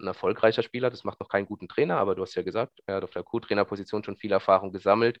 ein 0.00 0.06
erfolgreicher 0.08 0.62
Spieler, 0.62 0.90
das 0.90 1.04
macht 1.04 1.20
noch 1.20 1.28
keinen 1.28 1.46
guten 1.46 1.68
Trainer, 1.68 1.98
aber 1.98 2.14
du 2.14 2.22
hast 2.22 2.34
ja 2.34 2.42
gesagt, 2.42 2.80
er 2.86 2.96
hat 2.96 3.04
auf 3.04 3.10
der 3.10 3.22
Co-Trainerposition 3.22 4.04
schon 4.04 4.16
viel 4.16 4.32
Erfahrung 4.32 4.72
gesammelt. 4.72 5.20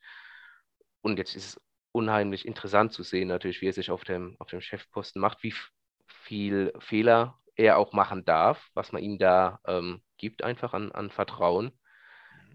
Und 1.02 1.18
jetzt 1.18 1.36
ist 1.36 1.46
es 1.46 1.60
unheimlich 1.94 2.44
interessant 2.44 2.92
zu 2.92 3.04
sehen, 3.04 3.28
natürlich, 3.28 3.60
wie 3.60 3.68
er 3.68 3.72
sich 3.72 3.90
auf 3.90 4.02
dem, 4.04 4.36
auf 4.40 4.48
dem 4.48 4.60
Chefposten 4.60 5.20
macht, 5.20 5.42
wie 5.44 5.54
viel 6.08 6.72
Fehler 6.80 7.38
er 7.54 7.78
auch 7.78 7.92
machen 7.92 8.24
darf, 8.24 8.68
was 8.74 8.90
man 8.90 9.02
ihm 9.02 9.16
da 9.16 9.60
ähm, 9.66 10.02
gibt, 10.18 10.42
einfach 10.42 10.74
an, 10.74 10.90
an 10.90 11.10
Vertrauen. 11.10 11.70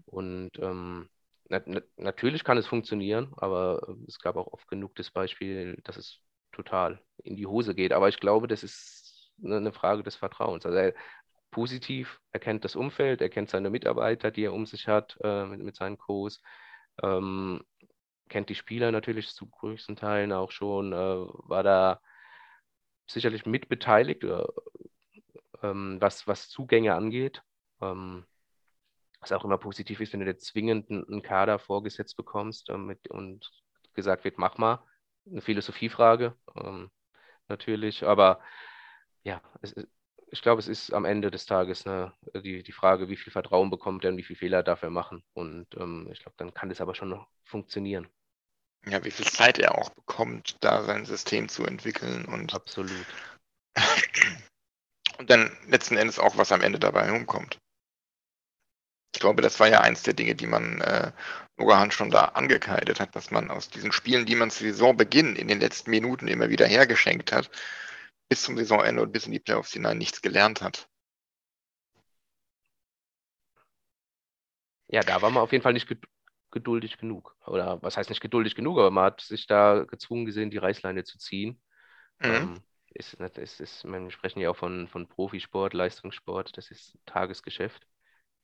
Und 0.04 0.50
ähm, 0.58 1.08
na, 1.48 1.62
na, 1.64 1.80
natürlich 1.96 2.44
kann 2.44 2.58
es 2.58 2.66
funktionieren, 2.66 3.32
aber 3.38 3.80
äh, 3.88 4.04
es 4.08 4.18
gab 4.18 4.36
auch 4.36 4.52
oft 4.52 4.68
genug 4.68 4.94
das 4.96 5.10
Beispiel, 5.10 5.80
dass 5.84 5.96
es 5.96 6.20
total 6.52 7.00
in 7.24 7.36
die 7.36 7.46
Hose 7.46 7.74
geht. 7.74 7.92
Aber 7.94 8.10
ich 8.10 8.20
glaube, 8.20 8.46
das 8.46 8.62
ist 8.62 9.32
eine 9.42 9.72
Frage 9.72 10.02
des 10.02 10.16
Vertrauens. 10.16 10.66
Also 10.66 10.76
er 10.76 10.94
positiv, 11.50 12.20
er 12.32 12.40
kennt 12.40 12.64
das 12.64 12.76
Umfeld, 12.76 13.22
er 13.22 13.30
kennt 13.30 13.48
seine 13.48 13.70
Mitarbeiter, 13.70 14.30
die 14.30 14.44
er 14.44 14.52
um 14.52 14.66
sich 14.66 14.86
hat, 14.86 15.16
äh, 15.22 15.46
mit, 15.46 15.62
mit 15.62 15.76
seinen 15.76 15.96
Co's, 15.96 16.42
ähm, 17.02 17.62
kennt 18.30 18.48
die 18.48 18.54
Spieler 18.54 18.92
natürlich 18.92 19.28
zu 19.34 19.46
größten 19.48 19.96
Teilen 19.96 20.32
auch 20.32 20.50
schon, 20.52 20.92
äh, 20.92 20.96
war 20.96 21.62
da 21.62 22.00
sicherlich 23.06 23.44
mitbeteiligt, 23.46 24.24
äh, 24.24 24.44
ähm, 25.62 25.98
was, 26.00 26.26
was 26.26 26.48
Zugänge 26.48 26.94
angeht. 26.94 27.42
Ähm, 27.82 28.24
was 29.20 29.32
auch 29.32 29.44
immer 29.44 29.58
positiv 29.58 30.00
ist, 30.00 30.12
wenn 30.12 30.20
du 30.20 30.26
dir 30.26 30.38
zwingend 30.38 30.90
einen 30.90 31.22
Kader 31.22 31.58
vorgesetzt 31.58 32.16
bekommst 32.16 32.70
ähm, 32.70 32.86
mit, 32.86 33.08
und 33.10 33.50
gesagt 33.94 34.24
wird, 34.24 34.38
mach 34.38 34.58
mal. 34.58 34.82
Eine 35.30 35.42
Philosophiefrage, 35.42 36.34
ähm, 36.56 36.90
natürlich, 37.48 38.04
aber 38.04 38.40
ja, 39.22 39.42
es, 39.60 39.74
ich 40.32 40.42
glaube, 40.42 40.60
es 40.60 40.68
ist 40.68 40.92
am 40.92 41.04
Ende 41.04 41.30
des 41.30 41.44
Tages 41.46 41.86
eine, 41.86 42.14
die, 42.34 42.62
die 42.62 42.72
Frage, 42.72 43.08
wie 43.08 43.16
viel 43.16 43.32
Vertrauen 43.32 43.70
bekommt 43.70 44.04
er 44.04 44.12
und 44.12 44.16
wie 44.16 44.22
viele 44.22 44.38
Fehler 44.38 44.62
darf 44.62 44.82
er 44.82 44.90
machen. 44.90 45.22
Und 45.34 45.66
ähm, 45.76 46.08
ich 46.10 46.20
glaube, 46.20 46.36
dann 46.38 46.54
kann 46.54 46.70
das 46.70 46.80
aber 46.80 46.94
schon 46.94 47.10
noch 47.10 47.28
funktionieren. 47.44 48.08
Ja, 48.86 49.04
wie 49.04 49.10
viel 49.10 49.26
Zeit 49.26 49.58
er 49.58 49.76
auch 49.76 49.90
bekommt, 49.90 50.56
da 50.60 50.82
sein 50.82 51.04
System 51.04 51.48
zu 51.48 51.64
entwickeln 51.64 52.24
und. 52.24 52.54
Absolut. 52.54 53.06
Und 55.18 55.28
dann 55.28 55.54
letzten 55.68 55.98
Endes 55.98 56.18
auch, 56.18 56.38
was 56.38 56.50
am 56.50 56.62
Ende 56.62 56.78
dabei 56.78 57.10
rumkommt. 57.10 57.58
Ich 59.14 59.20
glaube, 59.20 59.42
das 59.42 59.60
war 59.60 59.68
ja 59.68 59.80
eins 59.80 60.02
der 60.02 60.14
Dinge, 60.14 60.34
die 60.34 60.46
man 60.46 60.80
äh, 60.80 61.12
Nogahan 61.58 61.90
schon 61.90 62.10
da 62.10 62.26
angekreidet 62.26 63.00
hat, 63.00 63.14
dass 63.14 63.30
man 63.30 63.50
aus 63.50 63.68
diesen 63.68 63.92
Spielen, 63.92 64.24
die 64.24 64.36
man 64.36 64.50
zu 64.50 64.64
Saisonbeginn 64.64 65.36
in 65.36 65.48
den 65.48 65.60
letzten 65.60 65.90
Minuten 65.90 66.26
immer 66.26 66.48
wieder 66.48 66.66
hergeschenkt 66.66 67.32
hat, 67.32 67.50
bis 68.30 68.42
zum 68.42 68.56
Saisonende 68.56 69.02
und 69.02 69.12
bis 69.12 69.26
in 69.26 69.32
die 69.32 69.40
Playoffs 69.40 69.72
hinein 69.72 69.98
nichts 69.98 70.22
gelernt 70.22 70.62
hat. 70.62 70.88
Ja, 74.88 75.02
da 75.02 75.20
war 75.22 75.30
man 75.30 75.42
auf 75.42 75.52
jeden 75.52 75.62
Fall 75.62 75.72
nicht 75.72 75.88
geduldig 76.50 76.98
genug. 76.98 77.36
Oder 77.46 77.82
was 77.82 77.96
heißt 77.96 78.10
nicht 78.10 78.20
geduldig 78.20 78.54
genug, 78.54 78.78
aber 78.78 78.90
man 78.90 79.04
hat 79.04 79.20
sich 79.20 79.46
da 79.46 79.84
gezwungen 79.84 80.26
gesehen, 80.26 80.50
die 80.50 80.58
Reißleine 80.58 81.04
zu 81.04 81.18
ziehen. 81.18 81.60
Mhm. 82.20 82.30
Ähm, 82.30 82.60
ist, 82.92 83.14
ist, 83.14 83.60
ist, 83.60 83.84
wir 83.84 84.10
sprechen 84.10 84.40
ja 84.40 84.50
auch 84.50 84.56
von, 84.56 84.88
von 84.88 85.08
Profisport, 85.08 85.74
Leistungssport, 85.74 86.56
das 86.56 86.70
ist 86.70 86.98
Tagesgeschäft. 87.06 87.86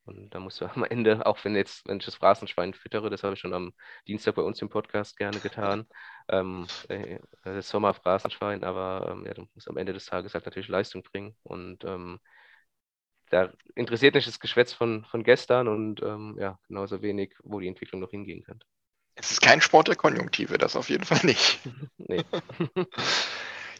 Und 0.07 0.33
da 0.33 0.39
musst 0.39 0.61
du 0.61 0.65
am 0.65 0.85
Ende, 0.85 1.25
auch 1.25 1.43
wenn 1.43 1.55
jetzt, 1.55 1.85
wenn 1.85 1.97
ich 1.97 2.05
das 2.05 2.15
Phrasenschwein 2.15 2.73
füttere, 2.73 3.09
das 3.09 3.23
habe 3.23 3.33
ich 3.33 3.41
schon 3.41 3.53
am 3.53 3.73
Dienstag 4.07 4.35
bei 4.35 4.41
uns 4.41 4.61
im 4.61 4.69
Podcast 4.69 5.17
gerne 5.17 5.39
getan, 5.39 5.85
ähm, 6.29 6.65
äh, 6.87 7.19
das 7.43 7.67
Sommerphrasenschwein, 7.67 8.63
aber 8.63 9.09
ähm, 9.11 9.25
ja, 9.25 9.33
du 9.33 9.47
musst 9.53 9.69
am 9.69 9.75
Ende 9.75 9.91
des 9.91 10.05
Tages 10.05 10.33
halt 10.33 10.45
natürlich 10.45 10.69
Leistung 10.69 11.03
bringen. 11.03 11.35
Und 11.43 11.83
ähm, 11.83 12.19
da 13.29 13.51
interessiert 13.75 14.15
mich 14.15 14.25
das 14.25 14.39
Geschwätz 14.39 14.73
von, 14.73 15.05
von 15.05 15.23
gestern 15.23 15.67
und 15.67 16.01
ähm, 16.01 16.37
ja, 16.39 16.57
genauso 16.67 17.01
wenig, 17.01 17.35
wo 17.43 17.59
die 17.59 17.67
Entwicklung 17.67 18.01
noch 18.01 18.11
hingehen 18.11 18.43
könnte. 18.43 18.65
Es 19.15 19.31
ist 19.31 19.41
kein 19.41 19.61
Sport 19.61 19.87
der 19.87 19.95
Konjunktive, 19.95 20.57
das 20.57 20.75
auf 20.75 20.89
jeden 20.89 21.05
Fall 21.05 21.21
nicht. 21.23 21.59
nee. 21.97 22.23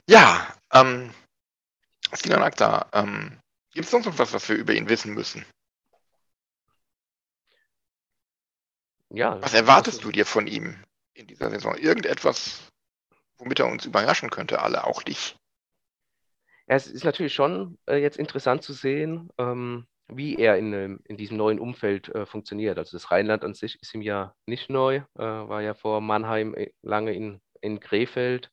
ja, 0.10 0.48
ähm, 0.74 1.12
Sinan 2.12 2.44
Akta, 2.44 2.90
ähm, 2.94 3.40
gibt 3.74 3.86
es 3.86 3.92
sonst 3.92 4.06
noch 4.06 4.18
was, 4.18 4.34
was 4.34 4.50
wir 4.50 4.56
über 4.56 4.74
ihn 4.74 4.90
wissen 4.90 5.14
müssen? 5.14 5.46
Ja. 9.10 9.42
Was 9.42 9.54
erwartest 9.54 10.04
du 10.04 10.12
dir 10.12 10.26
von 10.26 10.48
ihm 10.48 10.84
in 11.14 11.28
dieser 11.28 11.50
Saison? 11.50 11.76
Irgendetwas, 11.78 12.68
womit 13.38 13.60
er 13.60 13.68
uns 13.68 13.86
überraschen 13.86 14.30
könnte, 14.30 14.62
alle, 14.62 14.84
auch 14.84 15.02
dich? 15.02 15.38
Es 16.68 16.88
ist 16.88 17.06
natürlich 17.06 17.34
schon 17.34 17.78
äh, 17.88 17.96
jetzt 17.98 18.18
interessant 18.18 18.62
zu 18.64 18.74
sehen, 18.74 19.30
ähm, 19.38 19.88
wie 20.10 20.36
er 20.36 20.58
in, 20.58 21.00
in 21.06 21.18
diesem 21.18 21.38
neuen 21.38 21.60
Umfeld 21.60 22.10
äh, 22.10 22.26
funktioniert. 22.26 22.78
Also 22.78 22.98
das 22.98 23.12
Rheinland 23.12 23.44
an 23.44 23.54
sich 23.54 23.82
ist 23.82 23.94
ihm 23.96 24.02
ja 24.02 24.36
nicht 24.46 24.70
neu, 24.70 24.98
äh, 24.98 25.04
war 25.20 25.62
ja 25.62 25.74
vor 25.74 26.02
Mannheim 26.02 26.54
äh, 26.56 26.72
lange 26.82 27.14
in, 27.14 27.42
in 27.62 27.80
Krefeld. 27.80 28.52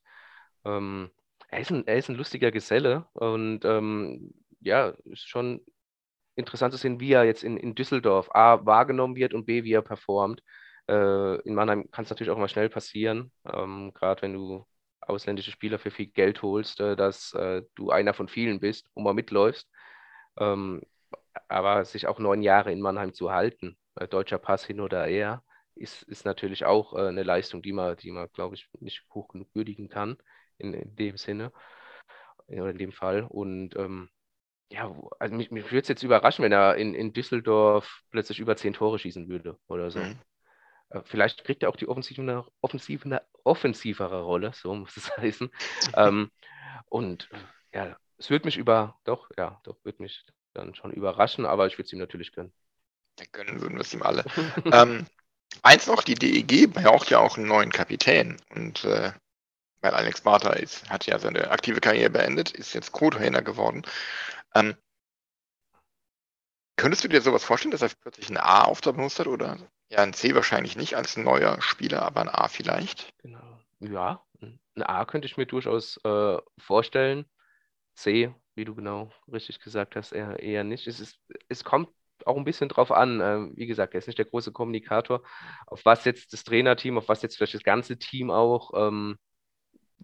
Ähm, 0.65 1.11
er, 1.49 1.61
ist 1.61 1.71
ein, 1.71 1.87
er 1.87 1.97
ist 1.97 2.09
ein 2.09 2.17
lustiger 2.17 2.53
Geselle 2.53 3.07
und 3.15 3.65
ähm, 3.65 4.33
ja, 4.61 4.91
ist 5.07 5.29
schon 5.29 5.61
interessant 6.37 6.73
zu 6.73 6.79
sehen, 6.79 7.01
wie 7.01 7.13
er 7.13 7.25
jetzt 7.25 7.45
in, 7.45 7.57
in 7.57 7.75
Düsseldorf 7.75 8.31
A 8.35 8.65
wahrgenommen 8.67 9.17
wird 9.17 9.35
und 9.35 9.47
B, 9.47 9.65
wie 9.65 9.73
er 9.75 9.83
performt. 9.83 10.43
Äh, 10.89 11.41
in 11.43 11.55
Mannheim 11.55 11.91
kann 11.91 12.05
es 12.05 12.11
natürlich 12.11 12.31
auch 12.33 12.39
mal 12.39 12.49
schnell 12.49 12.69
passieren, 12.71 13.33
ähm, 13.53 13.93
gerade 13.95 14.23
wenn 14.23 14.35
du 14.35 14.67
ausländische 15.07 15.51
Spieler 15.51 15.79
für 15.79 15.91
viel 15.91 16.07
Geld 16.07 16.43
holst, 16.43 16.81
äh, 16.81 16.97
dass 16.97 17.33
äh, 17.35 17.63
du 17.75 17.91
einer 17.91 18.15
von 18.15 18.29
vielen 18.29 18.61
bist 18.61 18.89
und 18.95 19.05
mal 19.05 19.15
mitläufst. 19.15 19.69
Ähm, 20.39 20.83
aber 21.49 21.85
sich 21.85 22.07
auch 22.07 22.19
neun 22.19 22.43
Jahre 22.43 22.73
in 22.73 22.81
Mannheim 22.81 23.13
zu 23.13 23.33
halten, 23.33 23.77
äh, 23.97 24.09
deutscher 24.09 24.39
Pass 24.39 24.65
hin 24.65 24.81
oder 24.81 25.05
her, 25.07 25.43
ist, 25.75 26.03
ist 26.05 26.25
natürlich 26.25 26.65
auch 26.65 26.93
eine 26.93 27.25
Leistung, 27.25 27.61
die 27.63 27.73
man, 27.73 27.97
die 27.97 28.13
man, 28.13 28.29
glaube 28.33 28.55
ich, 28.55 28.69
nicht 28.81 29.05
hoch 29.11 29.29
genug 29.29 29.49
würdigen 29.55 29.89
kann 29.89 30.17
in, 30.59 30.73
in 30.73 30.95
dem 30.95 31.17
Sinne 31.17 31.53
oder 32.47 32.71
in 32.71 32.79
dem 32.79 32.93
Fall. 32.93 33.23
Und 33.23 33.75
ähm, 33.77 34.09
ja, 34.71 34.95
also 35.19 35.35
mich, 35.35 35.51
mich 35.51 35.65
würde 35.67 35.81
es 35.81 35.89
jetzt 35.89 36.03
überraschen, 36.03 36.45
wenn 36.45 36.53
er 36.53 36.77
in, 36.77 36.95
in 36.95 37.13
Düsseldorf 37.13 38.03
plötzlich 38.11 38.39
über 38.39 38.57
zehn 38.57 38.73
Tore 38.73 38.99
schießen 38.99 39.29
würde 39.29 39.59
oder 39.67 39.91
so. 39.91 40.01
Mhm. 40.01 40.19
Äh, 40.91 41.01
vielleicht 41.05 41.45
kriegt 41.45 41.63
er 41.63 41.69
auch 41.69 41.77
die 41.77 41.89
offensive, 41.89 42.47
offensive, 42.61 43.23
offensivere 43.45 44.23
Rolle, 44.23 44.53
so 44.55 44.75
muss 44.75 44.97
es 44.97 45.11
heißen. 45.17 45.51
ähm, 45.95 46.31
und 46.87 47.29
ja, 47.73 47.97
es 48.19 48.31
würde 48.31 48.47
mich 48.47 48.57
über, 48.57 48.99
doch, 49.05 49.31
ja, 49.37 49.61
doch, 49.65 49.77
würde 49.85 50.03
mich 50.03 50.25
dann 50.53 50.75
schon 50.75 50.93
überraschen, 50.93 51.47
aber 51.47 51.67
ich 51.67 51.79
würde 51.79 51.87
es 51.87 51.93
ihm 51.93 51.99
natürlich 51.99 52.33
gönnen. 52.33 52.53
Ja, 53.19 53.27
gönnen 53.33 53.61
würden 53.61 53.75
wir 53.75 53.83
es 53.83 53.95
ihm 53.95 54.03
alle. 54.03 54.25
ähm, 54.73 55.07
eins 55.63 55.87
noch, 55.87 56.03
die 56.03 56.15
DEG 56.15 56.73
braucht 56.73 57.11
ja 57.11 57.19
auch 57.19 57.37
einen 57.37 57.49
neuen 57.49 57.71
Kapitän 57.71 58.41
und 58.51 58.85
äh, 58.85 59.13
weil 59.81 59.95
Alex 59.95 60.23
Bartha 60.23 60.55
ist, 60.55 60.89
hat 60.89 61.07
ja 61.07 61.19
seine 61.19 61.51
aktive 61.51 61.81
Karriere 61.81 62.09
beendet, 62.09 62.53
ist 62.53 62.73
jetzt 62.73 62.93
Co-Trainer 62.93 63.43
geworden. 63.43 63.83
Ähm, 64.55 64.75
könntest 66.77 67.05
du 67.05 67.09
dir 67.09 67.21
sowas 67.21 67.45
vorstellen, 67.45 67.73
dass 67.73 67.83
er 67.83 67.91
plötzlich 68.01 68.31
ein 68.31 68.39
A 68.39 68.65
auftreten 68.65 69.03
hat 69.03 69.27
oder 69.27 69.59
ja, 69.91 69.99
ein 69.99 70.13
C 70.13 70.35
wahrscheinlich 70.35 70.77
nicht 70.77 70.97
als 70.97 71.17
neuer 71.17 71.61
Spieler, 71.61 72.03
aber 72.03 72.23
ein 72.23 72.29
A 72.29 72.49
vielleicht? 72.49 73.13
Genau. 73.19 73.61
Ja, 73.81 74.23
ein 74.41 74.83
A 74.83 75.05
könnte 75.05 75.27
ich 75.27 75.37
mir 75.37 75.47
durchaus 75.47 75.99
äh, 76.05 76.39
vorstellen. 76.59 77.27
C, 77.95 78.35
wie 78.55 78.65
du 78.65 78.75
genau 78.75 79.13
richtig 79.31 79.61
gesagt 79.61 79.97
hast, 79.97 80.13
eher, 80.13 80.41
eher 80.41 80.65
nicht. 80.65 80.87
Es, 80.87 81.01
ist, 81.01 81.19
es 81.49 81.65
kommt 81.65 81.89
auch 82.25 82.37
ein 82.37 82.45
bisschen 82.45 82.69
drauf 82.69 82.91
an. 82.91 83.21
Äh, 83.21 83.57
wie 83.57 83.67
gesagt, 83.67 83.95
er 83.95 83.99
ist 83.99 84.07
nicht 84.07 84.19
der 84.19 84.25
große 84.27 84.53
Kommunikator, 84.53 85.23
auf 85.67 85.85
was 85.85 86.05
jetzt 86.05 86.33
das 86.33 86.45
Trainerteam, 86.45 86.99
auf 86.99 87.09
was 87.09 87.23
jetzt 87.23 87.37
vielleicht 87.37 87.55
das 87.55 87.63
ganze 87.63 87.99
Team 87.99 88.31
auch 88.31 88.73
ähm, 88.75 89.19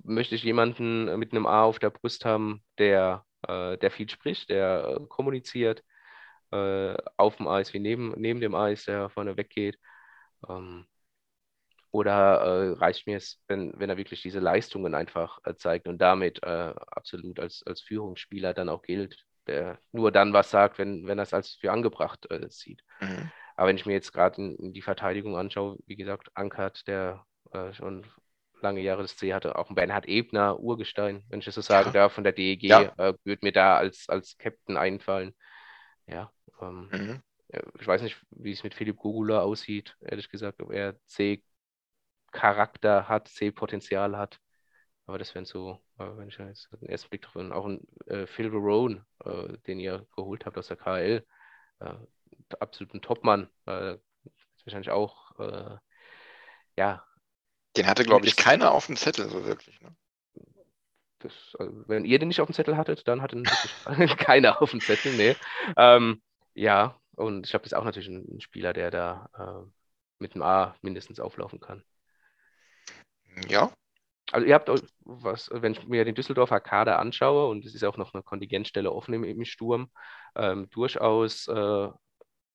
möchte 0.05 0.35
ich 0.35 0.43
jemanden 0.43 1.19
mit 1.19 1.33
einem 1.33 1.47
A 1.47 1.65
auf 1.65 1.79
der 1.79 1.91
Brust 1.91 2.25
haben, 2.25 2.63
der, 2.79 3.25
äh, 3.47 3.77
der 3.79 3.91
viel 3.91 4.09
spricht, 4.09 4.51
der 4.51 4.99
äh, 5.01 5.07
kommuniziert, 5.09 5.83
äh, 6.53 6.97
auf 7.17 7.37
dem 7.37 7.49
Eis 7.49 7.73
wie 7.73 7.79
neben, 7.79 8.13
neben 8.17 8.41
dem 8.41 8.55
Eis, 8.55 8.85
der 8.85 9.09
vorne 9.11 9.37
weggeht. 9.37 9.79
Ähm, 10.49 10.87
oder 11.93 12.41
äh, 12.41 12.71
reicht 12.79 13.07
mir 13.07 13.17
es, 13.17 13.43
wenn, 13.49 13.73
wenn 13.77 13.91
er 13.91 13.97
wirklich 13.97 14.23
diese 14.23 14.39
Leistungen 14.39 14.95
einfach 14.95 15.39
äh, 15.45 15.55
zeigt 15.57 15.89
und 15.89 15.99
damit 15.99 16.43
äh, 16.43 16.75
absolut 16.87 17.41
als, 17.41 17.65
als 17.67 17.81
Führungsspieler 17.81 18.55
dann 18.55 18.69
auch 18.69 18.83
gilt, 18.83 19.25
der 19.47 19.79
nur 19.91 20.13
dann 20.13 20.33
was 20.33 20.51
sagt, 20.51 20.79
wenn, 20.79 21.07
wenn 21.07 21.19
er 21.19 21.25
es 21.25 21.35
als 21.35 21.55
für 21.55 21.73
angebracht 21.73 22.29
sieht. 22.49 22.85
Mhm. 23.01 23.31
Aber 23.57 23.69
wenn 23.69 23.77
ich 23.77 23.87
mir 23.87 23.95
jetzt 23.95 24.13
gerade 24.13 24.57
die 24.59 24.83
Verteidigung 24.83 25.37
anschaue, 25.37 25.79
wie 25.87 25.97
gesagt, 25.97 26.29
Ankert, 26.35 26.87
der 26.87 27.27
schon 27.73 28.07
lange 28.63 28.81
Jahre 28.81 29.03
das 29.03 29.17
C 29.17 29.35
hatte, 29.35 29.57
auch 29.57 29.69
ein 29.69 29.75
Bernhard 29.75 30.07
Ebner, 30.07 30.59
Urgestein, 30.61 31.25
wenn 31.29 31.41
ich 31.41 31.45
das 31.45 31.55
so 31.55 31.61
sagen 31.61 31.89
ja. 31.89 31.93
darf, 31.93 32.13
von 32.13 32.25
der 32.25 32.33
DEG, 32.33 32.63
ja. 32.63 32.93
äh, 32.97 33.15
würde 33.25 33.41
mir 33.43 33.53
da 33.53 33.77
als, 33.77 34.09
als 34.09 34.37
Captain 34.39 34.77
einfallen. 34.77 35.35
Ja, 36.07 36.33
ähm, 36.61 36.89
mhm. 36.93 37.23
ich 37.79 37.87
weiß 37.87 38.03
nicht, 38.03 38.17
wie 38.31 38.53
es 38.53 38.63
mit 38.63 38.75
Philipp 38.75 38.97
Gogula 38.97 39.41
aussieht, 39.41 39.97
ehrlich 40.01 40.29
gesagt, 40.29 40.63
ob 40.63 40.73
er 40.73 40.97
C-Charakter 41.07 43.09
hat, 43.09 43.29
C-Potenzial 43.29 44.17
hat. 44.17 44.41
Aber 45.07 45.19
das 45.19 45.35
wären 45.35 45.45
so, 45.45 45.81
äh, 45.99 46.07
wenn 46.17 46.29
ich 46.29 46.39
jetzt 46.39 46.69
den 46.81 46.89
ersten 46.89 47.11
Blick 47.11 47.23
drauf 47.23 47.35
bin, 47.35 47.53
auch 47.53 47.67
ein 47.67 47.81
äh, 48.07 48.27
Phil 48.27 48.51
Verone, 48.51 49.05
äh, 49.25 49.59
den 49.67 49.81
ihr 49.81 50.07
geholt 50.15 50.47
habt 50.47 50.57
aus 50.57 50.69
der 50.69 50.77
KL, 50.77 51.27
äh, 51.81 51.95
absolut 52.61 52.95
ein 52.95 53.03
Topmann, 53.03 53.51
äh, 53.67 53.97
wahrscheinlich 54.65 54.91
auch, 54.91 55.39
äh, 55.41 55.77
ja, 56.77 57.05
den 57.77 57.87
hatte, 57.87 58.05
glaube 58.05 58.27
ich, 58.27 58.37
keiner 58.37 58.73
auf 58.73 58.87
dem 58.87 58.97
Zettel 58.97 59.29
so 59.29 59.45
wirklich. 59.45 59.81
Ne? 59.81 59.95
Das, 61.21 61.33
also, 61.59 61.85
wenn 61.87 62.05
ihr 62.05 62.19
den 62.19 62.29
nicht 62.29 62.41
auf 62.41 62.49
dem 62.49 62.55
Zettel 62.55 62.77
hattet, 62.77 63.07
dann 63.07 63.23
hatte 63.23 63.43
keiner 64.17 64.63
auf 64.63 64.71
dem 64.71 64.81
Zettel, 64.81 65.15
nee. 65.17 65.37
Ähm, 65.77 66.23
ja, 66.61 67.01
und 67.17 67.47
ich 67.47 67.51
glaube, 67.51 67.63
das 67.63 67.73
ist 67.73 67.79
auch 67.79 67.85
natürlich 67.85 68.09
ein, 68.11 68.41
Spieler, 68.41 68.75
der 68.75 68.91
da 68.91 69.31
äh, 69.39 69.71
mit 70.19 70.35
einem 70.35 70.43
A 70.43 70.77
mindestens 70.83 71.19
auflaufen 71.19 71.59
kann. 71.59 71.83
Ja. 73.49 73.73
Also 74.31 74.47
ihr 74.47 74.55
habt 74.55 74.69
was, 75.01 75.49
wenn 75.53 75.73
ich 75.73 75.89
mir 75.89 76.05
den 76.05 76.15
Düsseldorfer 76.15 76.61
Kader 76.61 76.99
anschaue, 76.99 77.49
und 77.49 77.65
es 77.65 77.75
ist 77.75 77.83
auch 77.83 77.97
noch 77.97 78.13
eine 78.13 78.23
Kontingentstelle 78.23 78.93
offen 78.93 79.15
im, 79.15 79.25
im 79.25 79.45
Sturm, 79.47 79.91
ähm, 80.37 80.69
durchaus 80.71 81.49
äh, 81.49 81.89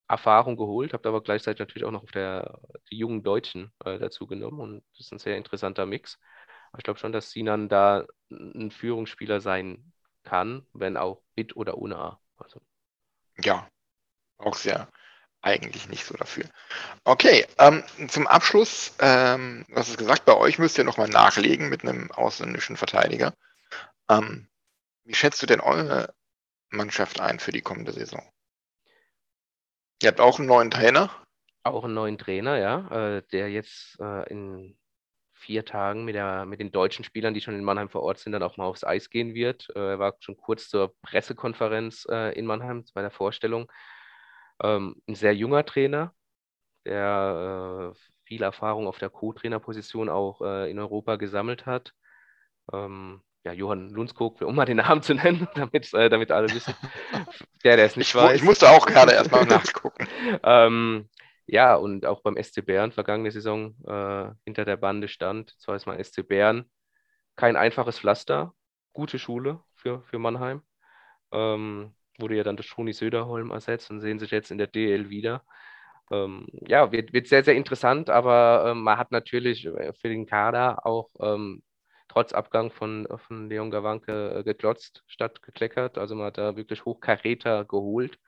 Erfahrung 0.08 0.56
geholt, 0.56 0.94
habe 0.94 1.10
aber 1.10 1.24
gleichzeitig 1.24 1.60
natürlich 1.60 1.86
auch 1.86 1.92
noch 1.92 2.04
auf 2.04 2.12
der, 2.12 2.60
die 2.92 3.00
jungen 3.00 3.24
Deutschen 3.24 3.74
äh, 3.84 3.98
dazu 3.98 4.28
genommen 4.28 4.60
und 4.60 4.84
das 4.92 5.08
ist 5.08 5.14
ein 5.14 5.20
sehr 5.20 5.36
interessanter 5.36 5.88
Mix. 5.88 6.20
Aber 6.72 6.80
ich 6.80 6.84
glaube 6.84 7.00
schon, 7.00 7.12
dass 7.12 7.32
Sinan 7.32 7.70
da 7.70 8.06
ein 8.30 8.70
Führungsspieler 8.70 9.42
sein 9.42 9.92
kann, 10.24 10.68
wenn 10.74 10.96
auch 10.96 11.24
mit 11.36 11.56
oder 11.56 11.80
ohne 11.80 11.98
A. 11.98 12.22
Also. 12.38 12.62
Ja, 13.44 13.68
auch 14.38 14.56
sehr 14.56 14.88
eigentlich 15.46 15.88
nicht 15.90 16.06
so 16.06 16.16
dafür. 16.16 16.46
Okay, 17.04 17.46
ähm, 17.60 17.84
zum 18.08 18.26
Abschluss, 18.26 18.96
ähm, 19.00 19.64
hast 19.76 19.90
es 19.90 19.98
gesagt, 19.98 20.26
bei 20.26 20.36
euch 20.36 20.58
müsst 20.58 20.78
ihr 20.80 20.84
nochmal 20.84 21.08
nachlegen 21.08 21.70
mit 21.70 21.84
einem 21.84 22.12
ausländischen 22.12 22.78
Verteidiger. 22.78 23.34
Ähm, 24.10 24.48
wie 25.04 25.14
schätzt 25.14 25.42
du 25.44 25.46
denn 25.46 25.62
eure 25.62 26.14
Mannschaft 26.70 27.20
ein 27.20 27.40
für 27.40 27.52
die 27.52 27.62
kommende 27.62 27.92
Saison? 27.92 28.24
Ihr 30.02 30.10
habt 30.10 30.20
auch 30.20 30.40
einen 30.40 30.48
neuen 30.48 30.72
Trainer? 30.72 31.12
Auch 31.64 31.84
einen 31.84 31.94
neuen 31.94 32.18
Trainer, 32.18 32.58
ja, 32.58 33.18
äh, 33.18 33.24
der 33.32 33.52
jetzt 33.52 34.00
äh, 34.00 34.28
in 34.30 34.76
vier 35.34 35.64
Tagen 35.64 36.06
mit, 36.06 36.16
der, 36.16 36.46
mit 36.46 36.60
den 36.60 36.72
deutschen 36.72 37.06
Spielern, 37.06 37.36
die 37.36 37.42
schon 37.42 37.54
in 37.54 37.64
Mannheim 37.64 37.90
vor 37.90 38.02
Ort 38.02 38.18
sind, 38.18 38.32
dann 38.32 38.42
auch 38.42 38.58
mal 38.58 38.66
aufs 38.66 38.84
Eis 38.84 39.12
gehen 39.12 39.36
wird. 39.36 39.68
Äh, 39.76 39.92
er 39.92 40.00
war 40.00 40.16
schon 40.22 40.38
kurz 40.38 40.70
zur 40.70 40.96
Pressekonferenz 41.04 42.06
in 42.06 42.48
Mannheim 42.48 42.84
bei 42.96 43.02
der 43.02 43.12
Vorstellung. 43.12 43.72
Ähm, 44.64 45.02
ein 45.08 45.16
sehr 45.16 45.36
junger 45.36 45.66
Trainer, 45.66 46.14
der 46.86 47.94
viel 48.26 48.44
Erfahrung 48.44 48.88
auf 48.88 49.00
der 49.00 49.10
Co-Trainer-Position 49.10 50.10
auch 50.10 50.42
in 50.42 50.80
Europa 50.80 51.16
gesammelt 51.16 51.66
hat. 51.66 51.94
Ähm, 52.74 53.22
ja, 53.46 53.54
Johann 53.54 53.90
Lundskog, 53.90 54.42
um 54.42 54.56
mal 54.56 54.66
den 54.66 54.78
Namen 54.78 55.04
zu 55.04 55.14
nennen, 55.14 55.48
damit, 55.56 55.94
äh, 55.94 56.10
damit 56.10 56.32
alle 56.32 56.50
wissen. 56.50 56.74
Der, 57.64 57.78
der 57.78 57.86
es 57.86 57.96
nicht 57.96 58.10
ich, 58.10 58.16
weiß. 58.16 58.36
Ich 58.36 58.44
musste 58.44 58.70
auch 58.70 58.86
gerade 58.86 59.14
erstmal 59.14 59.46
nachgucken. 59.46 60.08
ähm, 60.44 61.10
ja, 61.48 61.76
und 61.76 62.06
auch 62.06 62.22
beim 62.22 62.38
SC 62.42 62.64
Bern 62.64 62.92
vergangene 62.92 63.32
Saison 63.32 63.76
äh, 63.88 64.32
hinter 64.44 64.66
der 64.66 64.78
Bande 64.78 65.08
stand. 65.08 65.56
Zwar 65.60 65.76
ist 65.76 65.88
mal 65.88 66.04
SC 66.04 66.28
Bern 66.28 66.66
kein 67.36 67.56
einfaches 67.56 67.98
Pflaster, 67.98 68.54
gute 68.94 69.18
Schule 69.18 69.62
für, 69.74 70.04
für 70.04 70.20
Mannheim. 70.20 70.62
Ähm, 71.32 71.96
wurde 72.20 72.36
ja 72.36 72.44
dann 72.44 72.58
durch 72.58 72.70
Toni 72.70 72.94
Söderholm 72.94 73.52
ersetzt 73.52 73.90
und 73.92 74.02
sehen 74.02 74.20
sich 74.20 74.32
jetzt 74.32 74.52
in 74.52 74.58
der 74.58 74.68
DL 74.68 75.10
wieder. 75.10 75.44
Ähm, 76.12 76.48
ja, 76.68 76.92
wird, 76.92 77.14
wird 77.14 77.28
sehr, 77.28 77.44
sehr 77.44 77.56
interessant, 77.56 78.10
aber 78.10 78.66
ähm, 78.68 78.84
man 78.84 78.98
hat 78.98 79.12
natürlich 79.12 79.66
äh, 79.66 79.94
für 79.94 80.10
den 80.10 80.26
Kader 80.26 80.86
auch 80.86 81.10
ähm, 81.20 81.64
trotz 82.08 82.34
Abgang 82.34 82.72
von, 82.72 83.08
von 83.28 83.50
Leon 83.50 83.72
Gawanke 83.72 84.40
äh, 84.40 84.44
geklotzt 84.44 85.04
statt 85.08 85.42
gekleckert. 85.42 85.98
Also 85.98 86.16
man 86.16 86.28
hat 86.28 86.38
da 86.38 86.56
wirklich 86.56 86.86
Hochkaräter 86.86 87.66
geholt. 87.66 88.20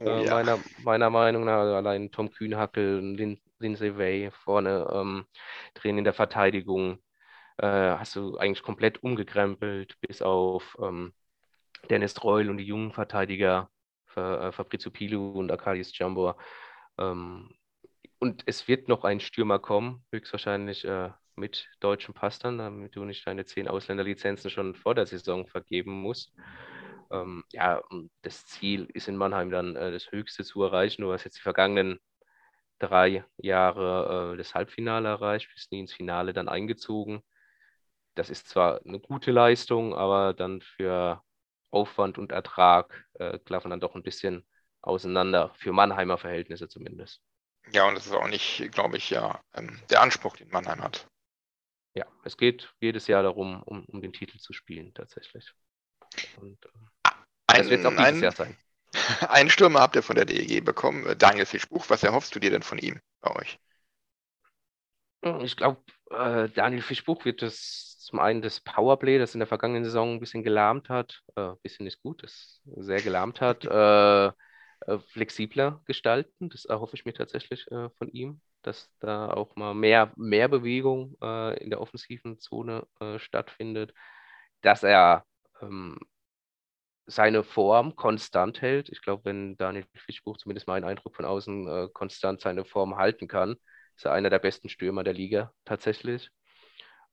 Oh, 0.00 0.04
äh, 0.04 0.24
ja. 0.24 0.34
meiner, 0.34 0.58
meiner 0.82 1.10
Meinung 1.10 1.44
nach, 1.44 1.58
also 1.60 1.74
allein 1.74 2.10
Tom 2.10 2.30
Kühnhackel, 2.30 3.00
Lin, 3.00 3.40
Lindsay 3.58 3.96
Way 3.96 4.30
vorne 4.32 4.88
ähm, 4.92 5.24
drehen 5.74 5.98
in 5.98 6.04
der 6.04 6.14
Verteidigung. 6.14 6.98
Äh, 7.56 7.66
hast 7.66 8.16
du 8.16 8.36
eigentlich 8.36 8.62
komplett 8.62 9.02
umgekrempelt, 9.02 9.96
bis 10.00 10.22
auf 10.22 10.76
ähm, 10.80 11.12
Dennis 11.88 12.22
Reul 12.22 12.50
und 12.50 12.58
die 12.58 12.64
jungen 12.64 12.92
Verteidiger, 12.92 13.70
äh, 14.16 14.52
Fabrizio 14.52 14.90
Pilu 14.90 15.32
und 15.32 15.50
Arkadius 15.50 15.96
Jambor. 15.96 16.36
Ähm, 16.98 17.50
und 18.18 18.42
es 18.46 18.68
wird 18.68 18.88
noch 18.88 19.04
ein 19.04 19.20
Stürmer 19.20 19.58
kommen, 19.58 20.04
höchstwahrscheinlich 20.12 20.84
äh, 20.84 21.10
mit 21.36 21.68
deutschen 21.80 22.14
Pass 22.14 22.38
dann, 22.38 22.58
damit 22.58 22.96
du 22.96 23.04
nicht 23.04 23.26
deine 23.26 23.44
zehn 23.44 23.68
Ausländerlizenzen 23.68 24.50
schon 24.50 24.74
vor 24.74 24.94
der 24.94 25.06
Saison 25.06 25.46
vergeben 25.46 25.92
musst. 25.92 26.32
Ähm, 27.10 27.44
ja, 27.52 27.82
das 28.22 28.46
Ziel 28.46 28.88
ist 28.94 29.08
in 29.08 29.16
Mannheim 29.16 29.50
dann 29.50 29.76
äh, 29.76 29.92
das 29.92 30.10
Höchste 30.10 30.44
zu 30.44 30.62
erreichen. 30.62 31.02
Du 31.02 31.12
hast 31.12 31.24
jetzt 31.24 31.38
die 31.38 31.42
vergangenen 31.42 31.98
drei 32.78 33.24
Jahre 33.36 34.34
das 34.36 34.54
Halbfinale 34.54 35.08
erreicht, 35.08 35.48
bist 35.54 35.70
nie 35.72 35.80
ins 35.80 35.92
Finale 35.92 36.32
dann 36.32 36.48
eingezogen. 36.48 37.22
Das 38.14 38.30
ist 38.30 38.48
zwar 38.48 38.80
eine 38.84 39.00
gute 39.00 39.30
Leistung, 39.32 39.94
aber 39.94 40.34
dann 40.34 40.60
für 40.60 41.22
Aufwand 41.74 42.18
und 42.18 42.32
Ertrag 42.32 43.06
äh, 43.14 43.38
klaffen 43.38 43.70
dann 43.70 43.80
doch 43.80 43.94
ein 43.94 44.02
bisschen 44.02 44.46
auseinander, 44.80 45.52
für 45.54 45.72
Mannheimer 45.72 46.18
Verhältnisse 46.18 46.68
zumindest. 46.68 47.20
Ja, 47.72 47.88
und 47.88 47.94
das 47.94 48.06
ist 48.06 48.12
auch 48.12 48.28
nicht, 48.28 48.70
glaube 48.72 48.96
ich, 48.96 49.10
ja, 49.10 49.42
ähm, 49.54 49.80
der 49.90 50.02
Anspruch, 50.02 50.36
den 50.36 50.48
Mannheim 50.48 50.82
hat. 50.82 51.06
Ja, 51.94 52.06
es 52.24 52.36
geht 52.36 52.74
jedes 52.80 53.06
Jahr 53.06 53.22
darum, 53.22 53.62
um, 53.62 53.84
um 53.86 54.02
den 54.02 54.12
Titel 54.12 54.38
zu 54.38 54.52
spielen, 54.52 54.92
tatsächlich. 54.94 55.52
Und 56.36 56.58
äh, 56.64 56.68
das 57.46 57.70
wird 57.70 57.86
auch 57.86 57.90
dieses 57.90 58.04
ein, 58.04 58.22
Jahr 58.22 58.32
sein. 58.32 58.56
Einen 59.28 59.50
Stürmer 59.50 59.80
habt 59.80 59.96
ihr 59.96 60.02
von 60.02 60.16
der 60.16 60.24
DEG 60.24 60.64
bekommen, 60.64 61.06
äh, 61.06 61.16
Daniel 61.16 61.46
Fischbuch. 61.46 61.88
Was 61.88 62.02
erhoffst 62.02 62.34
du 62.34 62.40
dir 62.40 62.50
denn 62.50 62.62
von 62.62 62.78
ihm 62.78 63.00
bei 63.20 63.34
euch? 63.36 63.58
Ich 65.40 65.56
glaube, 65.56 65.82
äh, 66.10 66.48
Daniel 66.50 66.82
Fischbuch 66.82 67.24
wird 67.24 67.40
das 67.40 67.93
zum 68.06 68.18
einen 68.20 68.42
das 68.42 68.60
Powerplay, 68.60 69.18
das 69.18 69.34
in 69.34 69.40
der 69.40 69.46
vergangenen 69.48 69.84
Saison 69.84 70.14
ein 70.14 70.20
bisschen 70.20 70.42
gelahmt 70.42 70.88
hat, 70.88 71.22
äh, 71.36 71.40
ein 71.42 71.58
bisschen 71.62 71.86
ist 71.86 72.02
gut, 72.02 72.22
das 72.22 72.60
sehr 72.76 73.00
gelahmt 73.02 73.40
hat, 73.40 73.64
äh, 73.66 74.26
äh, 74.28 74.98
flexibler 75.08 75.82
gestalten. 75.86 76.50
Das 76.50 76.64
erhoffe 76.64 76.96
ich 76.96 77.04
mir 77.04 77.14
tatsächlich 77.14 77.70
äh, 77.70 77.90
von 77.98 78.08
ihm, 78.10 78.40
dass 78.62 78.90
da 79.00 79.30
auch 79.32 79.56
mal 79.56 79.74
mehr, 79.74 80.12
mehr 80.16 80.48
Bewegung 80.48 81.16
äh, 81.22 81.58
in 81.62 81.70
der 81.70 81.80
offensiven 81.80 82.38
Zone 82.38 82.86
stattfindet, 83.18 83.92
dass 84.62 84.82
er 84.82 85.24
ähm, 85.60 85.98
seine 87.06 87.42
Form 87.44 87.96
konstant 87.96 88.62
hält. 88.62 88.88
Ich 88.88 89.02
glaube, 89.02 89.24
wenn 89.26 89.56
Daniel 89.56 89.86
Fischbuch, 89.94 90.38
zumindest 90.38 90.66
mein 90.66 90.84
Eindruck 90.84 91.14
von 91.16 91.24
außen, 91.24 91.68
äh, 91.68 91.88
konstant 91.92 92.40
seine 92.40 92.64
Form 92.64 92.96
halten 92.96 93.28
kann, 93.28 93.56
ist 93.96 94.04
er 94.06 94.12
einer 94.12 94.30
der 94.30 94.38
besten 94.38 94.68
Stürmer 94.68 95.04
der 95.04 95.12
Liga 95.14 95.52
tatsächlich. 95.64 96.30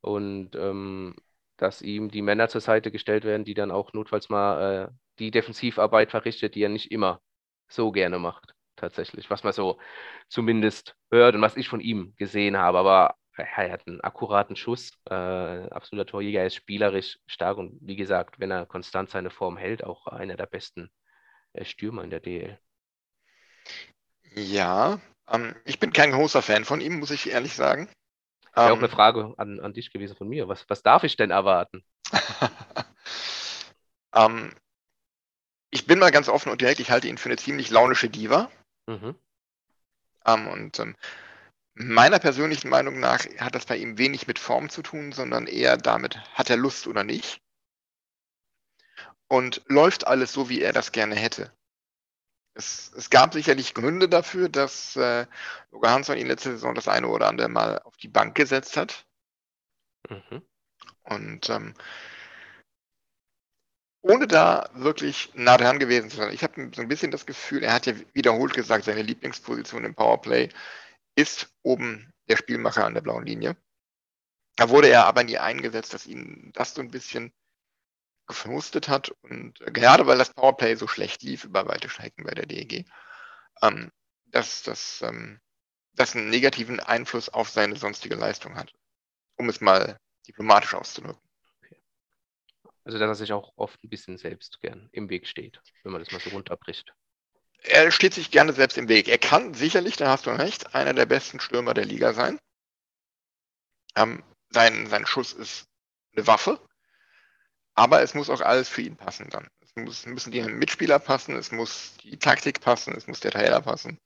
Und 0.01 0.55
ähm, 0.55 1.15
dass 1.57 1.81
ihm 1.81 2.09
die 2.11 2.21
Männer 2.23 2.49
zur 2.49 2.61
Seite 2.61 2.91
gestellt 2.91 3.23
werden, 3.23 3.45
die 3.45 3.53
dann 3.53 3.71
auch 3.71 3.93
notfalls 3.93 4.29
mal 4.29 4.89
äh, 4.89 4.93
die 5.19 5.31
Defensivarbeit 5.31 6.11
verrichtet, 6.11 6.55
die 6.55 6.63
er 6.63 6.69
nicht 6.69 6.91
immer 6.91 7.21
so 7.67 7.91
gerne 7.91 8.19
macht, 8.19 8.53
tatsächlich. 8.75 9.29
Was 9.29 9.43
man 9.43 9.53
so 9.53 9.79
zumindest 10.29 10.95
hört 11.11 11.35
und 11.35 11.41
was 11.41 11.57
ich 11.57 11.69
von 11.69 11.79
ihm 11.81 12.15
gesehen 12.17 12.57
habe. 12.57 12.79
Aber 12.79 13.15
er 13.37 13.71
hat 13.71 13.87
einen 13.87 14.01
akkuraten 14.01 14.55
Schuss, 14.55 14.91
äh, 15.09 15.13
absoluter 15.13 16.07
Torjäger, 16.07 16.41
er 16.41 16.47
ist 16.47 16.55
spielerisch 16.55 17.19
stark 17.27 17.57
und 17.57 17.77
wie 17.81 17.95
gesagt, 17.95 18.39
wenn 18.39 18.51
er 18.51 18.65
konstant 18.65 19.09
seine 19.09 19.29
Form 19.29 19.57
hält, 19.57 19.83
auch 19.83 20.07
einer 20.07 20.35
der 20.35 20.47
besten 20.47 20.89
äh, 21.53 21.65
Stürmer 21.65 22.03
in 22.03 22.09
der 22.09 22.19
DL. 22.19 22.59
Ja, 24.35 24.99
ähm, 25.29 25.55
ich 25.65 25.79
bin 25.79 25.93
kein 25.93 26.11
großer 26.11 26.41
Fan 26.41 26.65
von 26.65 26.81
ihm, 26.81 26.99
muss 26.99 27.11
ich 27.11 27.29
ehrlich 27.29 27.53
sagen. 27.55 27.89
Das 28.53 28.63
wäre 28.63 28.73
ähm, 28.73 28.77
auch 28.77 28.83
eine 28.83 28.89
Frage 28.89 29.33
an, 29.37 29.59
an 29.59 29.73
dich 29.73 29.91
gewesen 29.91 30.15
von 30.15 30.27
mir. 30.27 30.47
Was, 30.47 30.69
was 30.69 30.83
darf 30.83 31.03
ich 31.03 31.15
denn 31.15 31.31
erwarten? 31.31 31.83
ähm, 34.15 34.53
ich 35.69 35.87
bin 35.87 35.99
mal 35.99 36.11
ganz 36.11 36.29
offen 36.29 36.51
und 36.51 36.61
direkt, 36.61 36.79
ich 36.79 36.91
halte 36.91 37.07
ihn 37.07 37.17
für 37.17 37.29
eine 37.29 37.37
ziemlich 37.37 37.69
launische 37.69 38.09
Diva. 38.09 38.49
Mhm. 38.87 39.15
Ähm, 40.25 40.47
und 40.47 40.79
ähm, 40.79 40.95
Meiner 41.73 42.19
persönlichen 42.19 42.69
Meinung 42.69 42.99
nach 42.99 43.25
hat 43.39 43.55
das 43.55 43.65
bei 43.65 43.77
ihm 43.77 43.97
wenig 43.97 44.27
mit 44.27 44.39
Form 44.39 44.69
zu 44.69 44.81
tun, 44.81 45.13
sondern 45.13 45.47
eher 45.47 45.77
damit, 45.77 46.17
hat 46.33 46.49
er 46.49 46.57
Lust 46.57 46.85
oder 46.85 47.03
nicht. 47.03 47.41
Und 49.27 49.61
läuft 49.67 50.05
alles 50.05 50.33
so, 50.33 50.49
wie 50.49 50.61
er 50.61 50.73
das 50.73 50.91
gerne 50.91 51.15
hätte. 51.15 51.53
Es, 52.53 52.91
es 52.95 53.09
gab 53.09 53.33
sicherlich 53.33 53.73
Gründe 53.73 54.09
dafür, 54.09 54.49
dass 54.49 54.95
äh, 54.95 55.25
Loga 55.71 55.91
Hansson 55.91 56.17
ihn 56.17 56.27
letzte 56.27 56.51
Saison 56.51 56.75
das 56.75 56.87
eine 56.87 57.07
oder 57.07 57.27
andere 57.27 57.49
Mal 57.49 57.79
auf 57.79 57.95
die 57.97 58.09
Bank 58.09 58.35
gesetzt 58.35 58.75
hat. 58.75 59.05
Mhm. 60.09 60.41
Und 61.03 61.49
ähm, 61.49 61.73
ohne 64.01 64.27
da 64.27 64.69
wirklich 64.73 65.31
nah 65.35 65.57
dran 65.57 65.79
gewesen 65.79 66.09
zu 66.09 66.17
sein. 66.17 66.33
Ich 66.33 66.43
habe 66.43 66.71
so 66.75 66.81
ein 66.81 66.87
bisschen 66.87 67.11
das 67.11 67.25
Gefühl, 67.25 67.63
er 67.63 67.73
hat 67.73 67.85
ja 67.85 67.93
wiederholt 68.13 68.53
gesagt, 68.53 68.85
seine 68.85 69.03
Lieblingsposition 69.03 69.85
im 69.85 69.95
Powerplay 69.95 70.49
ist 71.15 71.53
oben 71.63 72.11
der 72.27 72.37
Spielmacher 72.37 72.85
an 72.85 72.93
der 72.93 73.01
blauen 73.01 73.25
Linie. 73.25 73.55
Da 74.55 74.69
wurde 74.69 74.89
er 74.89 75.05
aber 75.05 75.23
nie 75.23 75.37
eingesetzt, 75.37 75.93
dass 75.93 76.07
ihn 76.07 76.51
das 76.53 76.73
so 76.73 76.81
ein 76.81 76.91
bisschen 76.91 77.31
gefrustet 78.31 78.87
hat. 78.87 79.09
Und 79.21 79.59
äh, 79.61 79.71
gerade 79.71 80.07
weil 80.07 80.17
das 80.17 80.33
Powerplay 80.33 80.75
so 80.75 80.87
schlecht 80.87 81.23
lief 81.23 81.43
über 81.43 81.67
weite 81.67 81.89
Strecken 81.89 82.23
bei 82.23 82.31
der 82.31 82.45
DEG, 82.45 82.85
ähm, 83.61 83.91
dass 84.25 84.63
das, 84.63 85.01
ähm, 85.01 85.39
das 85.93 86.15
einen 86.15 86.29
negativen 86.29 86.79
Einfluss 86.79 87.29
auf 87.29 87.49
seine 87.49 87.75
sonstige 87.75 88.15
Leistung 88.15 88.55
hat. 88.55 88.73
Um 89.37 89.49
es 89.49 89.61
mal 89.61 89.97
diplomatisch 90.27 90.73
auszudrücken. 90.73 91.21
Also, 92.83 92.97
dass 92.97 93.09
er 93.09 93.15
sich 93.15 93.33
auch 93.33 93.53
oft 93.57 93.83
ein 93.83 93.89
bisschen 93.89 94.17
selbst 94.17 94.59
gern 94.59 94.89
im 94.91 95.09
Weg 95.09 95.27
steht, 95.27 95.61
wenn 95.83 95.91
man 95.91 96.01
das 96.03 96.11
mal 96.11 96.19
so 96.19 96.31
runterbricht 96.31 96.91
er 97.63 97.91
steht 97.91 98.13
sich 98.13 98.31
gerne 98.31 98.53
selbst 98.53 98.77
im 98.77 98.89
Weg. 98.89 99.07
Er 99.07 99.17
kann 99.17 99.53
sicherlich, 99.53 99.95
da 99.95 100.09
hast 100.09 100.25
du 100.25 100.31
recht, 100.31 100.73
einer 100.73 100.93
der 100.93 101.05
besten 101.05 101.39
Stürmer 101.39 101.73
der 101.73 101.85
Liga 101.85 102.13
sein. 102.13 102.39
Ähm, 103.95 104.23
sein, 104.49 104.87
sein 104.87 105.05
Schuss 105.05 105.33
ist 105.33 105.67
eine 106.15 106.27
Waffe, 106.27 106.59
aber 107.75 108.01
es 108.01 108.13
muss 108.13 108.29
auch 108.29 108.41
alles 108.41 108.69
für 108.69 108.81
ihn 108.81 108.97
passen 108.97 109.29
dann. 109.29 109.49
Es 109.61 109.75
muss, 109.75 110.05
müssen 110.05 110.31
die 110.31 110.41
Mitspieler 110.41 110.99
passen, 110.99 111.35
es 111.35 111.51
muss 111.51 111.95
die 112.03 112.17
Taktik 112.17 112.61
passen, 112.61 112.95
es 112.95 113.07
muss 113.07 113.19
der 113.19 113.31
Trailer 113.31 113.61
passen. 113.61 113.99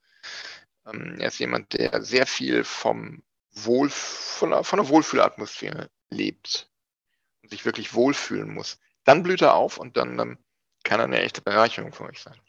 Ähm, 0.86 1.18
er 1.20 1.28
ist 1.28 1.40
jemand, 1.40 1.74
der 1.74 2.02
sehr 2.02 2.28
viel 2.28 2.64
vom 2.64 3.24
Wohl, 3.52 3.90
von, 3.90 4.54
einer, 4.54 4.64
von 4.64 4.80
einer 4.80 4.90
Wohlfühlatmosphäre 4.90 5.90
lebt 6.10 6.70
und 7.42 7.50
sich 7.50 7.66
wirklich 7.66 7.94
wohlfühlen 7.94 8.54
muss. 8.54 8.80
Dann 9.04 9.24
blüht 9.24 9.42
er 9.42 9.56
auf 9.56 9.78
und 9.78 9.98
dann 9.98 10.20
ähm, 10.20 10.38
kann 10.84 11.00
er 11.00 11.06
eine 11.06 11.22
echte 11.22 11.42
Bereicherung 11.42 11.94
für 11.94 12.04
euch 12.04 12.22
sein. 12.22 12.40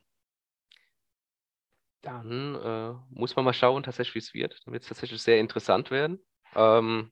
Dann 2.02 2.54
äh, 2.54 2.94
muss 3.10 3.34
man 3.34 3.44
mal 3.44 3.54
schauen, 3.54 3.82
tatsächlich, 3.82 4.14
wie 4.14 4.18
es 4.18 4.34
wird. 4.34 4.60
Dann 4.64 4.72
wird 4.72 4.82
es 4.82 4.88
tatsächlich 4.88 5.22
sehr 5.22 5.38
interessant 5.38 5.90
werden. 5.90 6.24
Ähm, 6.54 7.10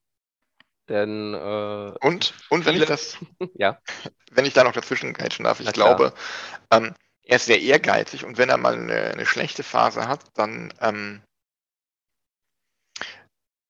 denn 0.89 1.35
äh, 1.35 1.95
und, 2.01 2.35
und 2.51 2.67
wenn 2.67 2.77
ich 2.77 2.85
das, 2.85 3.17
ja. 3.55 3.81
wenn 4.33 4.45
ich 4.45 4.53
da 4.53 4.65
noch 4.65 4.73
dazwischen 4.73 5.15
grätschen 5.15 5.45
darf, 5.45 5.61
ich 5.61 5.73
glaube, 5.73 6.13
ähm, 6.71 6.95
er 7.23 7.37
ist 7.37 7.47
sehr 7.47 7.61
ehrgeizig 7.61 8.25
und 8.25 8.37
wenn 8.37 8.51
er 8.51 8.59
mal 8.59 8.75
eine, 8.75 9.13
eine 9.13 9.27
schlechte 9.27 9.63
Phase 9.63 10.09
hat, 10.09 10.25
dann 10.35 10.75
ähm, 10.81 11.23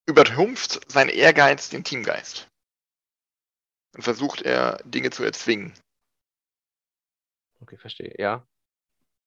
übertrumpft 0.07 0.91
sein 0.91 1.09
Ehrgeiz 1.09 1.69
den 1.69 1.85
Teamgeist. 1.85 2.49
Und 3.95 4.03
versucht 4.03 4.43
er, 4.43 4.83
Dinge 4.85 5.11
zu 5.11 5.23
erzwingen. 5.23 5.73
Okay, 7.61 7.77
verstehe. 7.77 8.13
Ja. 8.19 8.45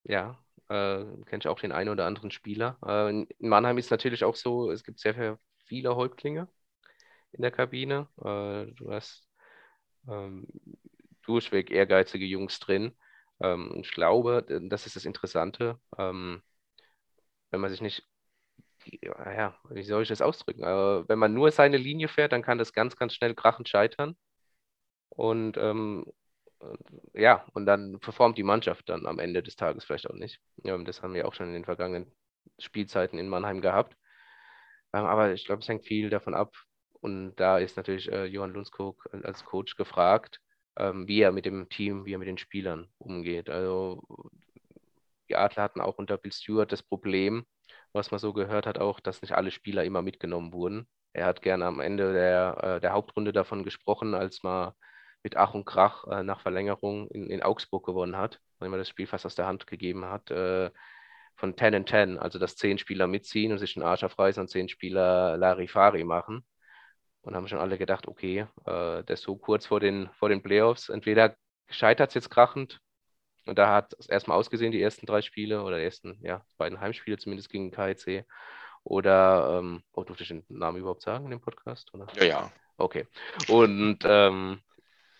Ja, 0.03 0.37
äh, 0.67 1.05
kenne 1.25 1.39
ich 1.39 1.47
auch 1.47 1.59
den 1.59 1.71
einen 1.71 1.89
oder 1.89 2.05
anderen 2.05 2.31
Spieler. 2.31 2.77
Äh, 2.85 3.09
in 3.09 3.27
Mannheim 3.39 3.77
ist 3.77 3.91
natürlich 3.91 4.25
auch 4.25 4.35
so, 4.35 4.71
es 4.71 4.83
gibt 4.83 4.99
sehr 4.99 5.39
viele 5.65 5.95
Häuptlinge 5.95 6.49
in 7.37 7.43
der 7.43 7.51
Kabine. 7.51 8.07
Äh, 8.19 8.73
du 8.73 8.91
hast 8.91 9.27
ähm, 10.09 10.47
durchweg 11.25 11.71
ehrgeizige 11.71 12.25
Jungs 12.25 12.59
drin. 12.59 12.97
Ähm, 13.41 13.79
ich 13.81 13.91
glaube, 13.91 14.45
das 14.69 14.85
ist 14.87 14.95
das 14.95 15.05
Interessante, 15.05 15.79
ähm, 15.97 16.41
wenn 17.51 17.61
man 17.61 17.69
sich 17.71 17.81
nicht, 17.81 18.03
ja, 19.01 19.55
wie 19.69 19.83
soll 19.83 20.03
ich 20.03 20.09
das 20.09 20.21
ausdrücken? 20.21 20.63
Äh, 20.63 21.07
wenn 21.09 21.19
man 21.19 21.33
nur 21.33 21.51
seine 21.51 21.77
Linie 21.77 22.07
fährt, 22.07 22.31
dann 22.31 22.41
kann 22.43 22.57
das 22.57 22.73
ganz, 22.73 22.95
ganz 22.95 23.13
schnell 23.13 23.35
krachend 23.35 23.69
scheitern. 23.69 24.15
Und 25.09 25.57
ähm, 25.57 26.05
ja, 27.13 27.45
und 27.53 27.65
dann 27.65 27.99
performt 27.99 28.37
die 28.37 28.43
Mannschaft 28.43 28.89
dann 28.89 29.05
am 29.05 29.19
Ende 29.19 29.43
des 29.43 29.55
Tages 29.55 29.83
vielleicht 29.85 30.09
auch 30.09 30.15
nicht. 30.15 30.39
Ja, 30.63 30.77
das 30.79 31.01
haben 31.01 31.13
wir 31.13 31.27
auch 31.27 31.33
schon 31.33 31.47
in 31.47 31.53
den 31.53 31.65
vergangenen 31.65 32.11
Spielzeiten 32.59 33.19
in 33.19 33.29
Mannheim 33.29 33.61
gehabt. 33.61 33.95
Ähm, 34.93 35.05
aber 35.05 35.33
ich 35.33 35.45
glaube, 35.45 35.61
es 35.61 35.67
hängt 35.69 35.85
viel 35.85 36.09
davon 36.09 36.33
ab. 36.33 36.53
Und 37.01 37.35
da 37.35 37.57
ist 37.59 37.77
natürlich 37.77 38.11
äh, 38.11 38.25
Johann 38.25 38.53
Lundskog 38.53 39.07
als 39.23 39.43
Coach 39.45 39.75
gefragt, 39.75 40.41
ähm, 40.77 41.07
wie 41.07 41.21
er 41.21 41.31
mit 41.31 41.45
dem 41.45 41.69
Team, 41.69 42.05
wie 42.05 42.13
er 42.13 42.17
mit 42.19 42.27
den 42.27 42.37
Spielern 42.37 42.87
umgeht. 42.97 43.49
Also 43.49 44.01
die 45.29 45.35
Adler 45.35 45.63
hatten 45.63 45.81
auch 45.81 45.97
unter 45.97 46.17
Bill 46.17 46.31
Stewart 46.31 46.71
das 46.71 46.83
Problem, 46.83 47.45
was 47.93 48.11
man 48.11 48.19
so 48.19 48.33
gehört 48.33 48.65
hat, 48.65 48.79
auch, 48.79 48.99
dass 48.99 49.21
nicht 49.21 49.33
alle 49.33 49.51
Spieler 49.51 49.83
immer 49.83 50.01
mitgenommen 50.01 50.53
wurden. 50.53 50.87
Er 51.13 51.25
hat 51.25 51.41
gerne 51.41 51.65
am 51.65 51.79
Ende 51.79 52.13
der, 52.13 52.57
äh, 52.77 52.79
der 52.81 52.93
Hauptrunde 52.93 53.33
davon 53.33 53.63
gesprochen, 53.63 54.13
als 54.13 54.43
man 54.43 54.73
mit 55.23 55.35
Ach 55.35 55.53
und 55.53 55.65
Krach 55.65 56.05
äh, 56.07 56.23
nach 56.23 56.41
Verlängerung 56.41 57.09
in, 57.09 57.29
in 57.29 57.41
Augsburg 57.43 57.85
gewonnen 57.85 58.17
hat, 58.17 58.39
weil 58.59 58.69
man 58.69 58.79
das 58.79 58.89
Spiel 58.89 59.07
fast 59.07 59.25
aus 59.25 59.35
der 59.35 59.47
Hand 59.47 59.67
gegeben 59.67 60.05
hat, 60.05 60.31
äh, 60.31 60.71
von 61.35 61.55
10 61.57 61.73
in 61.73 61.87
10, 61.87 62.17
also 62.19 62.39
dass 62.39 62.55
zehn 62.55 62.77
Spieler 62.77 63.07
mitziehen 63.07 63.51
und 63.51 63.59
sich 63.59 63.75
einen 63.75 63.85
Arsch 63.85 64.03
aufreißen 64.03 64.41
und 64.41 64.47
zehn 64.49 64.69
Spieler 64.69 65.37
Larifari 65.37 66.03
machen. 66.03 66.45
Und 67.27 67.35
haben 67.35 67.49
schon 67.49 67.59
alle 67.59 67.77
gedacht, 67.77 68.07
okay, 68.07 68.47
äh, 68.65 69.03
der 69.03 69.09
ist 69.09 69.23
so 69.23 69.35
kurz 69.35 69.65
vor 69.65 69.81
den, 69.81 70.09
vor 70.13 70.29
den 70.29 70.41
Playoffs, 70.41 70.87
entweder 70.87 71.35
scheitert 71.67 72.11
es 72.11 72.13
jetzt 72.13 72.29
krachend 72.29 72.79
und 73.45 73.57
da 73.57 73.73
hat 73.73 73.93
es 73.99 74.07
erstmal 74.07 74.37
ausgesehen, 74.37 74.71
die 74.71 74.81
ersten 74.81 75.05
drei 75.05 75.21
Spiele 75.21 75.61
oder 75.61 75.77
die 75.77 75.83
ersten, 75.83 76.17
ja, 76.21 76.45
beiden 76.57 76.79
Heimspiele 76.79 77.17
zumindest 77.17 77.49
gegen 77.49 77.69
KIC. 77.69 78.25
Oder, 78.85 79.57
ähm, 79.59 79.83
oh, 79.91 80.05
durfte 80.05 80.23
ich 80.23 80.29
den 80.29 80.45
Namen 80.47 80.77
überhaupt 80.77 81.01
sagen 81.01 81.25
in 81.25 81.31
dem 81.31 81.41
Podcast? 81.41 81.93
Oder? 81.93 82.07
Ja, 82.15 82.23
ja. 82.23 82.51
Okay. 82.77 83.05
Und 83.49 83.99
ähm, 84.05 84.61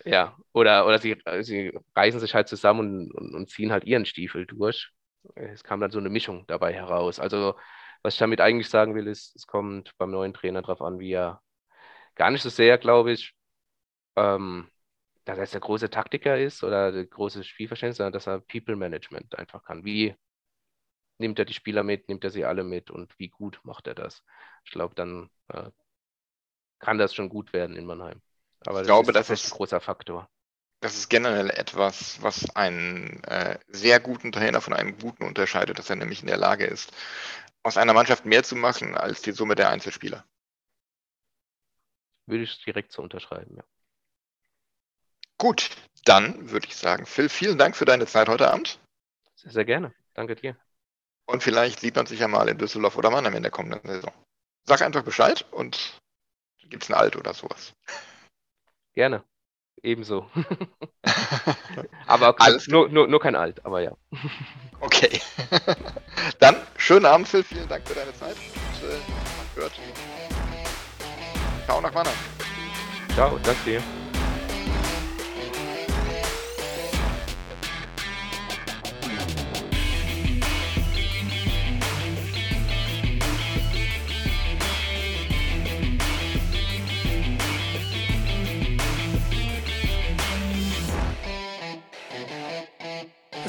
ja, 0.05 0.37
oder, 0.53 0.87
oder 0.87 0.99
sie, 0.99 1.17
sie 1.41 1.77
reißen 1.93 2.21
sich 2.21 2.33
halt 2.33 2.47
zusammen 2.47 2.79
und, 2.79 3.11
und, 3.11 3.35
und 3.35 3.49
ziehen 3.49 3.73
halt 3.73 3.83
ihren 3.83 4.05
Stiefel 4.05 4.45
durch. 4.45 4.91
es 5.35 5.65
kam 5.65 5.81
dann 5.81 5.91
so 5.91 5.99
eine 5.99 6.09
Mischung 6.09 6.45
dabei 6.47 6.71
heraus. 6.71 7.19
Also, 7.19 7.55
was 8.01 8.13
ich 8.13 8.19
damit 8.19 8.39
eigentlich 8.39 8.69
sagen 8.69 8.95
will, 8.95 9.07
ist, 9.07 9.35
es 9.35 9.45
kommt 9.45 9.91
beim 9.97 10.11
neuen 10.11 10.33
Trainer 10.33 10.61
darauf 10.61 10.81
an, 10.81 10.99
wie 10.99 11.11
er 11.11 11.41
gar 12.17 12.31
nicht 12.31 12.41
so 12.41 12.49
sehr, 12.49 12.77
glaube 12.77 13.13
ich, 13.13 13.33
ähm, 14.15 14.69
dass 15.23 15.37
er 15.37 15.45
der 15.45 15.59
große 15.61 15.89
Taktiker 15.89 16.37
ist 16.37 16.63
oder 16.63 16.91
der 16.91 17.05
große 17.05 17.43
Spielverständnis, 17.43 17.97
sondern 17.97 18.13
dass 18.13 18.27
er 18.27 18.39
People 18.41 18.75
Management 18.75 19.37
einfach 19.37 19.63
kann. 19.63 19.85
Wie 19.85 20.15
nimmt 21.17 21.39
er 21.39 21.45
die 21.45 21.53
Spieler 21.53 21.83
mit, 21.83 22.09
nimmt 22.09 22.23
er 22.23 22.31
sie 22.31 22.45
alle 22.45 22.63
mit 22.63 22.89
und 22.91 23.17
wie 23.19 23.29
gut 23.29 23.59
macht 23.63 23.87
er 23.87 23.95
das? 23.95 24.23
Ich 24.65 24.71
glaube, 24.71 24.95
dann 24.95 25.29
äh, 25.49 25.69
kann 26.79 26.97
das 26.97 27.13
schon 27.13 27.29
gut 27.29 27.53
werden 27.53 27.75
in 27.75 27.85
Mannheim. 27.85 28.21
Aber 28.65 28.81
ich 28.81 28.87
glaube, 28.87 29.11
das 29.13 29.29
ist 29.29 29.51
ein 29.51 29.57
großer 29.57 29.79
Faktor. 29.79 30.29
Das 30.79 30.95
ist 30.95 31.09
generell 31.09 31.49
etwas, 31.49 32.21
was 32.21 32.55
einen 32.55 33.23
äh, 33.23 33.57
sehr 33.67 33.99
guten 33.99 34.31
Trainer 34.31 34.61
von 34.61 34.73
einem 34.73 34.97
guten 34.99 35.23
unterscheidet, 35.23 35.79
dass 35.79 35.89
er 35.89 35.95
nämlich 35.95 36.21
in 36.21 36.27
der 36.27 36.37
Lage 36.37 36.65
ist, 36.65 36.91
aus 37.63 37.77
einer 37.77 37.93
Mannschaft 37.93 38.25
mehr 38.25 38.43
zu 38.43 38.55
machen 38.55 38.95
als 38.95 39.21
die 39.21 39.31
Summe 39.31 39.55
der 39.55 39.69
Einzelspieler. 39.69 40.23
Würde 42.27 42.43
ich 42.43 42.63
direkt 42.63 42.91
so 42.91 43.01
unterschreiben, 43.01 43.55
ja. 43.57 43.63
Gut, 45.39 45.69
dann 46.05 46.49
würde 46.49 46.67
ich 46.67 46.75
sagen, 46.75 47.05
Phil, 47.05 47.29
vielen 47.29 47.57
Dank 47.57 47.75
für 47.75 47.85
deine 47.85 48.05
Zeit 48.07 48.27
heute 48.27 48.51
Abend. 48.51 48.79
Sehr, 49.35 49.51
sehr 49.51 49.65
gerne. 49.65 49.93
Danke 50.13 50.35
dir. 50.35 50.57
Und 51.25 51.43
vielleicht 51.43 51.79
sieht 51.79 51.95
man 51.95 52.05
sich 52.05 52.19
ja 52.19 52.27
mal 52.27 52.47
in 52.49 52.57
Düsseldorf 52.57 52.97
oder 52.97 53.11
Mannheim 53.11 53.35
in 53.35 53.43
der 53.43 53.51
kommenden 53.51 53.87
Saison. 53.87 54.13
Sag 54.65 54.81
einfach 54.81 55.03
Bescheid 55.03 55.45
und 55.51 55.99
gibt 56.69 56.83
es 56.83 56.89
ein 56.89 56.95
Alt 56.95 57.15
oder 57.15 57.33
sowas. 57.33 57.73
Gerne. 58.93 59.23
Ebenso. 59.83 60.29
aber 62.07 62.35
Alles 62.41 62.67
nur, 62.67 62.89
nur, 62.89 63.07
nur 63.07 63.19
kein 63.19 63.35
Alt, 63.35 63.63
aber 63.63 63.81
ja. 63.81 63.95
okay. 64.79 65.21
Dann 66.39 66.55
schönen 66.77 67.05
Abend, 67.05 67.27
Phil. 67.27 67.43
Vielen 67.43 67.67
Dank 67.67 67.87
für 67.87 67.93
deine 67.93 68.13
Zeit. 68.13 68.35
Und, 68.35 68.89
äh, 68.89 68.97
man 68.97 69.55
hört. 69.55 69.73
Ciao 71.67 71.81
nach 71.81 71.93
Mannheim. 71.93 72.15
Ciao, 73.13 73.37
danke 73.43 73.63
dir. 73.65 73.83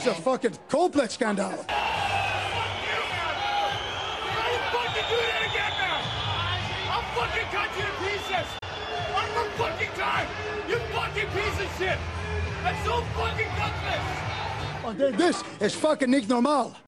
a 0.08 0.14
fucking 0.14 0.56
shit. 11.78 11.98
That's 12.62 12.84
so 12.84 13.00
fucking 13.14 13.46
gutless. 13.56 14.18
Oh, 14.84 14.92
this 15.16 15.44
is 15.60 15.74
fucking 15.74 16.10
niet. 16.10 16.28